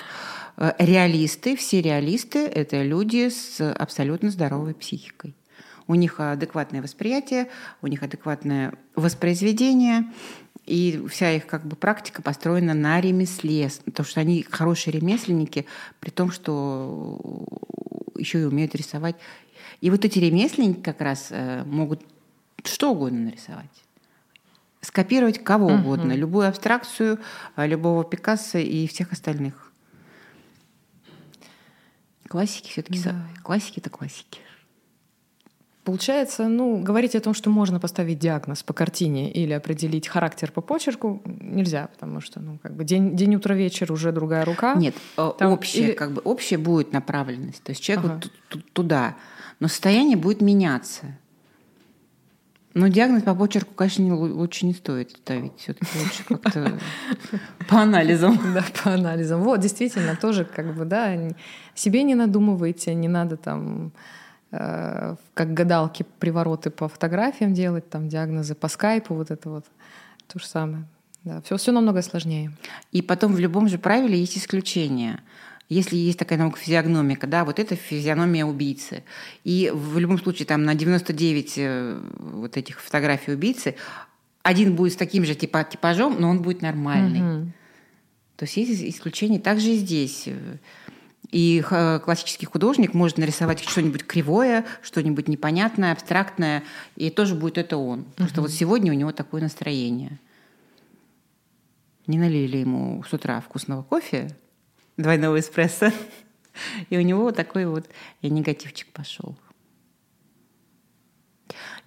[0.58, 5.36] э, реалисты, все реалисты— это люди с абсолютно здоровой психикой.
[5.88, 7.50] У них адекватное восприятие,
[7.82, 10.12] у них адекватное воспроизведение,
[10.66, 15.66] и вся их как бы практика построена на ремесле, потому что они хорошие ремесленники,
[16.00, 17.46] при том, что
[18.18, 19.16] еще и умеют рисовать.
[19.82, 22.02] И вот эти ремесленники как раз э, могут
[22.64, 23.85] что угодно нарисовать
[24.86, 25.76] скопировать кого угу.
[25.76, 27.20] угодно, любую абстракцию,
[27.56, 29.72] а, любого Пикассо и всех остальных.
[32.28, 33.16] Классики все-таки да.
[33.44, 34.40] классики это классики.
[35.84, 40.62] Получается, ну, говорить о том, что можно поставить диагноз по картине или определить характер по
[40.62, 44.74] почерку, нельзя, потому что, ну, как бы день, день утро, вечер уже другая рука.
[44.74, 45.92] Нет, э, Там общее, или...
[45.92, 48.22] как бы общее будет направленность, то есть человек ага.
[48.52, 49.16] вот туда,
[49.60, 51.20] но состояние будет меняться.
[52.76, 55.54] Но диагноз по почерку, конечно, лучше не стоит ставить.
[55.58, 56.78] Все-таки лучше как-то
[57.70, 58.38] по анализам.
[58.54, 59.44] Да, по анализам.
[59.44, 61.18] Вот, действительно, тоже как бы, да,
[61.74, 63.94] себе не надумывайте, не надо там
[64.52, 69.66] э, как гадалки привороты по фотографиям делать, там диагнозы по скайпу, вот это вот
[70.28, 70.84] то же самое.
[71.24, 72.52] Да, все, все намного сложнее.
[72.92, 75.24] И потом в любом же правиле есть исключения
[75.68, 79.04] если есть такая наука физиогномика, да, вот это физиономия убийцы.
[79.44, 83.76] И в любом случае там на 99 э, вот этих фотографий убийцы
[84.44, 87.42] один будет с таким же типа, типажом, но он будет нормальный.
[87.42, 87.52] Угу.
[88.36, 89.40] То есть есть исключения.
[89.40, 90.30] Также и здесь.
[91.32, 91.64] И
[92.04, 96.64] классический художник может нарисовать что-нибудь кривое, что-нибудь непонятное, абстрактное,
[96.96, 98.02] и тоже будет это он.
[98.02, 98.14] Угу.
[98.18, 100.20] Просто вот сегодня у него такое настроение.
[102.06, 104.30] Не налили ему с утра вкусного кофе,
[104.98, 105.92] двойного эспрессо.
[106.90, 107.90] И у него вот такой вот
[108.22, 109.38] и негативчик пошел.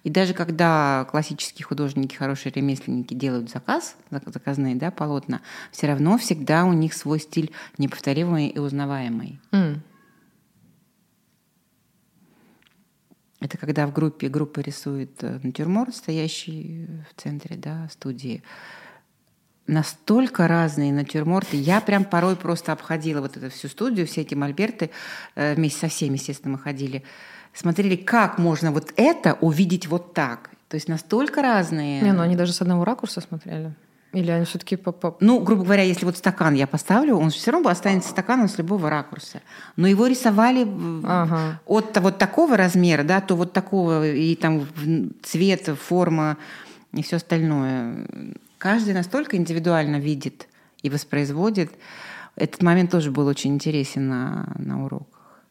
[0.03, 5.41] И даже когда классические художники, хорошие ремесленники делают заказ, заказные да, полотна,
[5.71, 9.41] все равно всегда у них свой стиль неповторимый и узнаваемый.
[9.51, 9.79] Mm.
[13.41, 18.43] Это когда в группе группа рисует э, натюрморт, стоящий в центре да, студии.
[19.69, 21.57] Настолько разные натюрморты.
[21.57, 24.89] Я прям порой просто обходила вот эту всю студию, все эти мольберты,
[25.35, 27.03] э, вместе со всеми, естественно, мы ходили,
[27.53, 30.49] смотрели, как можно вот это увидеть вот так.
[30.67, 32.01] То есть настолько разные.
[32.01, 33.73] Не, ну они даже с одного ракурса смотрели.
[34.11, 35.15] Или они все-таки по, по...
[35.19, 38.89] Ну, грубо говоря, если вот стакан я поставлю, он все равно останется стаканом с любого
[38.89, 39.41] ракурса.
[39.75, 40.67] Но его рисовали
[41.05, 41.61] ага.
[41.67, 44.65] от вот такого размера, да, то вот такого, и там
[45.21, 46.37] цвет, форма
[46.91, 48.07] и все остальное.
[48.59, 50.47] Каждый настолько индивидуально видит
[50.83, 51.71] и воспроизводит.
[52.35, 55.41] Этот момент тоже был очень интересен на, на уроках.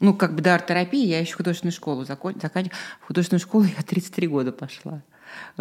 [0.00, 2.70] Ну, как бы до арт-терапии я еще художественную школу заканчивала.
[3.00, 5.02] В художественную школу я 33 года пошла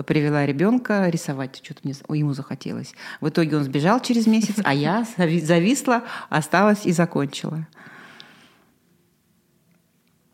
[0.06, 2.94] привела ребенка рисовать, что-то мне ему захотелось.
[3.22, 7.68] В итоге он сбежал через месяц, а я зависла, осталась и закончила.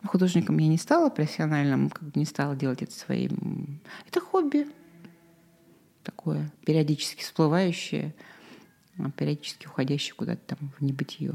[0.05, 3.79] Художником я не стала профессиональным, как бы не стала делать это своим.
[4.07, 4.67] Это хобби
[6.03, 8.13] такое, периодически всплывающее,
[8.99, 11.33] а периодически уходящее куда-то там в небытие.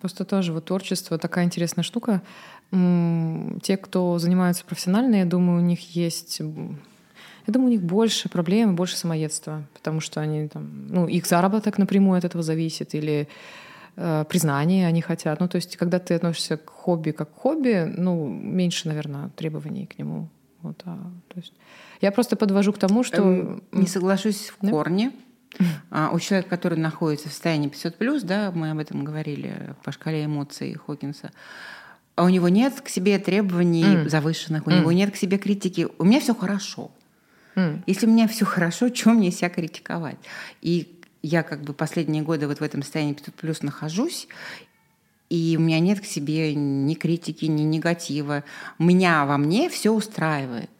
[0.00, 2.22] Просто тоже вот творчество такая интересная штука.
[2.70, 6.40] Те, кто занимаются профессионально, я думаю, у них есть
[7.46, 11.78] я думаю, у них больше проблем, больше самоедства, потому что они там, ну, их заработок
[11.78, 13.28] напрямую от этого зависит, или
[13.96, 15.40] э, признание они хотят.
[15.40, 19.86] Ну, то есть, когда ты относишься к хобби как к хобби, ну, меньше, наверное, требований
[19.86, 20.28] к нему.
[20.62, 20.96] Вот, а,
[21.28, 21.54] то есть,
[22.00, 23.22] я просто подвожу к тому, что...
[23.22, 24.70] Эм, не соглашусь в да?
[24.70, 25.12] корне.
[25.90, 29.90] А, у человека, который находится в состоянии 500 плюс, да, мы об этом говорили по
[29.90, 31.32] шкале эмоций Хокинса,
[32.14, 34.08] а у него нет к себе требований mm.
[34.08, 34.78] завышенных, у mm.
[34.78, 35.88] него нет к себе критики.
[35.98, 36.92] У меня все хорошо.
[37.56, 37.82] Mm.
[37.86, 40.18] Если у меня все хорошо, чем мне себя критиковать?
[40.62, 44.28] И я как бы последние годы вот в этом состоянии 500 плюс нахожусь,
[45.30, 48.44] и у меня нет к себе ни критики, ни негатива.
[48.78, 50.70] Меня во мне все устраивает.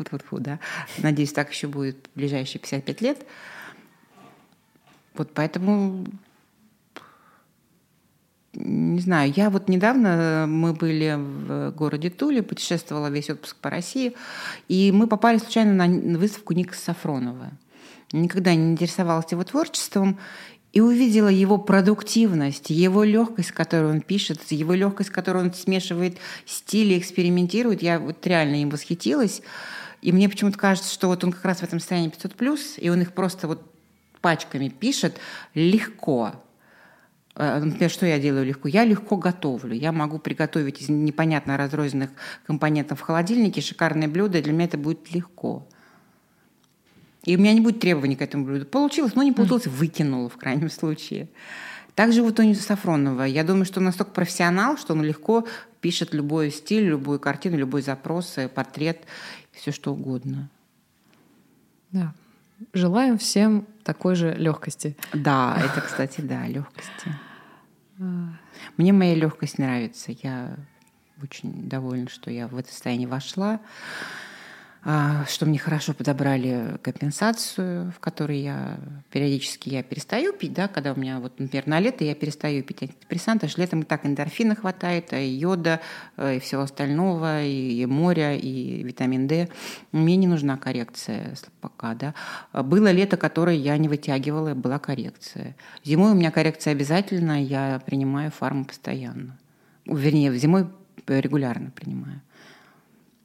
[0.00, 0.58] Тут вот, вот, да.
[0.96, 3.26] Надеюсь, так еще будет в ближайшие 55 лет.
[5.12, 6.06] Вот поэтому
[8.54, 14.16] не знаю, я вот недавно, мы были в городе Туле, путешествовала весь отпуск по России,
[14.68, 17.50] и мы попали случайно на выставку Ника Сафронова.
[18.12, 20.18] Никогда не интересовалась его творчеством,
[20.72, 25.52] и увидела его продуктивность, его легкость, с которой он пишет, его легкость, с которой он
[25.52, 27.82] смешивает стили, экспериментирует.
[27.82, 29.42] Я вот реально им восхитилась.
[30.02, 33.02] И мне почему-то кажется, что вот он как раз в этом состоянии 500+, и он
[33.02, 33.62] их просто вот
[34.20, 35.18] пачками пишет
[35.54, 36.32] легко.
[37.36, 38.68] Э, например, что я делаю легко?
[38.68, 39.74] Я легко готовлю.
[39.74, 42.10] Я могу приготовить из непонятно разрозненных
[42.46, 45.66] компонентов в холодильнике шикарное блюдо, и для меня это будет легко.
[47.24, 48.64] И у меня не будет требований к этому блюду.
[48.64, 51.28] Получилось, но не получилось, выкинула в крайнем случае.
[51.94, 53.24] Также вот у Сафронова.
[53.24, 55.46] Я думаю, что он настолько профессионал, что он легко
[55.80, 59.02] пишет любой стиль, любую картину, любой запрос, э, портрет,
[59.60, 60.48] все что угодно.
[61.92, 62.14] Да.
[62.72, 64.96] Желаем всем такой же легкости.
[65.12, 67.14] Да, это, кстати, да, легкости.
[68.78, 70.12] Мне моя легкость нравится.
[70.22, 70.56] Я
[71.22, 73.60] очень довольна, что я в это состояние вошла.
[74.82, 78.78] А, что мне хорошо подобрали компенсацию, в которой я
[79.10, 82.84] периодически я перестаю пить, да, когда у меня вот, например, на лето я перестаю пить
[82.84, 85.80] антидепрессанты, аж летом и так эндорфина хватает, и йода,
[86.16, 89.50] э, и всего остального, и, и моря, и витамин D.
[89.92, 92.14] Мне не нужна коррекция пока, да.
[92.54, 95.56] Было лето, которое я не вытягивала, была коррекция.
[95.84, 99.36] Зимой у меня коррекция обязательно, я принимаю фарму постоянно.
[99.84, 100.68] Вернее, зимой
[101.06, 102.22] регулярно принимаю.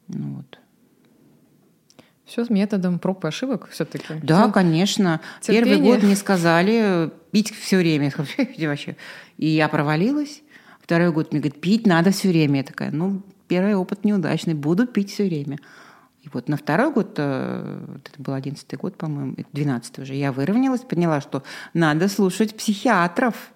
[0.08, 0.58] Ну вот.
[2.26, 4.14] Все с методом проб и ошибок все-таки.
[4.22, 4.52] Да, все.
[4.52, 5.20] конечно.
[5.40, 5.76] Терпение.
[5.76, 8.12] Первый год мне сказали пить все время.
[8.58, 8.96] вообще.
[9.38, 10.42] И я провалилась.
[10.80, 12.58] Второй год мне говорит, пить надо все время.
[12.58, 15.58] Я такая, ну, первый опыт неудачный, буду пить все время.
[16.22, 20.80] И вот на второй год, э, это был одиннадцатый год, по-моему, двенадцатый уже, я выровнялась,
[20.80, 23.52] поняла, что надо слушать психиатров.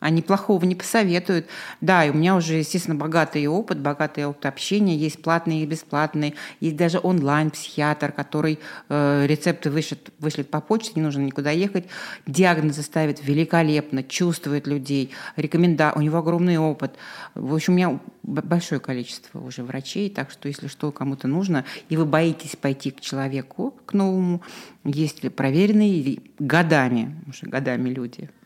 [0.00, 1.46] Они плохого не посоветуют.
[1.82, 4.96] Да, и у меня уже, естественно, богатый опыт, богатый опыт общения.
[4.96, 6.34] Есть платные и бесплатные.
[6.60, 11.84] Есть даже онлайн-психиатр, который э, рецепты вышлет, вышлет по почте, не нужно никуда ехать.
[12.26, 15.92] Диагнозы ставит великолепно, чувствует людей, рекоменда...
[15.94, 16.92] У него огромный опыт.
[17.34, 21.98] В общем, у меня большое количество уже врачей, так что если что кому-то нужно, и
[21.98, 24.40] вы боитесь пойти к человеку, к новому,
[24.84, 28.30] есть проверенные годами, уже годами люди–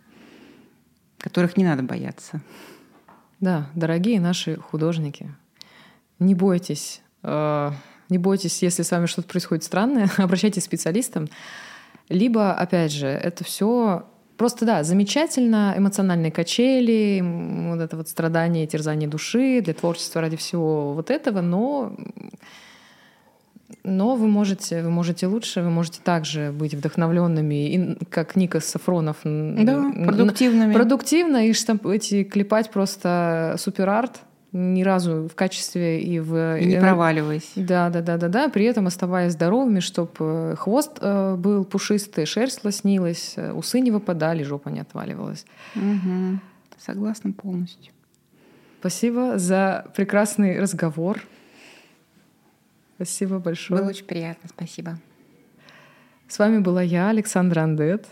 [1.25, 2.43] которых не надо бояться.
[3.41, 5.35] Да, дорогие наши художники,
[6.19, 7.71] не бойтесь, э,
[8.11, 11.29] не бойтесь, если с вами что-то происходит странное, обращайтесь к специалистам.
[12.11, 14.07] Либо, опять же, это все
[14.37, 17.23] просто, да, замечательно, эмоциональные качели,
[17.71, 21.97] вот это вот страдание, терзание души для творчества ради всего вот этого, но
[23.83, 29.19] Но вы можете, вы можете лучше, вы можете также быть вдохновленными, и, как Ника Сафронов.
[29.25, 30.73] Да, продуктивными.
[30.73, 34.21] Продуктивно и штамп, эти клепать просто супер-арт
[34.55, 36.59] ни разу в качестве и в...
[36.59, 37.51] И не проваливаясь.
[37.57, 38.49] Да, да, да, да, да.
[38.49, 44.45] При этом оставаясь здоровыми, чтобы хвост э, был пушистый, шерсть лоснилась, э, усы не выпадали,
[44.45, 45.45] жопа не отваливалась.
[45.75, 46.39] Угу.
[46.79, 47.93] Согласна полностью.
[48.79, 51.21] Спасибо за прекрасный разговор.
[52.97, 53.81] Спасибо большое.
[53.81, 54.99] Было очень приятно, спасибо.
[56.29, 58.07] С вами была я, Александра Андет.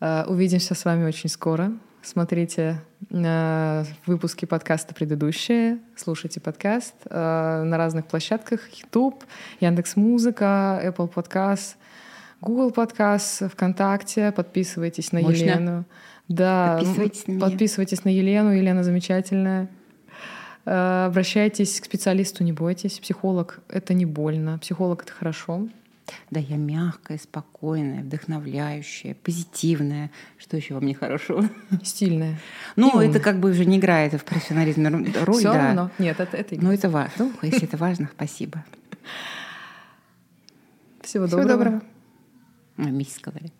[0.00, 1.72] Э, увидимся с вами очень скоро.
[2.02, 2.80] Смотрите
[3.10, 9.24] э, выпуски подкаста предыдущие, слушайте подкаст э, на разных площадках YouTube,
[9.60, 11.74] Яндекс Музыка, Apple Podcast,
[12.40, 14.32] Google Podcast, ВКонтакте.
[14.32, 15.42] Подписывайтесь на Мощно.
[15.42, 15.84] Елену.
[16.28, 18.50] Да, подписывайтесь на, подписывайтесь на Елену.
[18.52, 19.68] Елена замечательная.
[20.68, 22.98] Э, обращайтесь к специалисту, не бойтесь.
[22.98, 24.58] Психолог— это не больно.
[24.58, 25.66] Психолог— это хорошо.
[26.30, 30.10] Да, я мягкая, спокойная, вдохновляющая, позитивная.
[30.36, 31.48] Что еще во мне хорошего?
[31.82, 32.38] Стильная.
[32.76, 34.88] Ну, это как бы уже не играет в профессионализме
[35.24, 35.38] роль.
[35.38, 35.66] Все да.
[35.68, 35.90] равно.
[35.98, 37.12] Нет, это, это Ну, это важно.
[37.18, 38.62] Ну, если это важно, спасибо.
[41.00, 41.48] Всего доброго.
[41.48, 41.82] Всего доброго.
[42.76, 43.52] Мы сказали.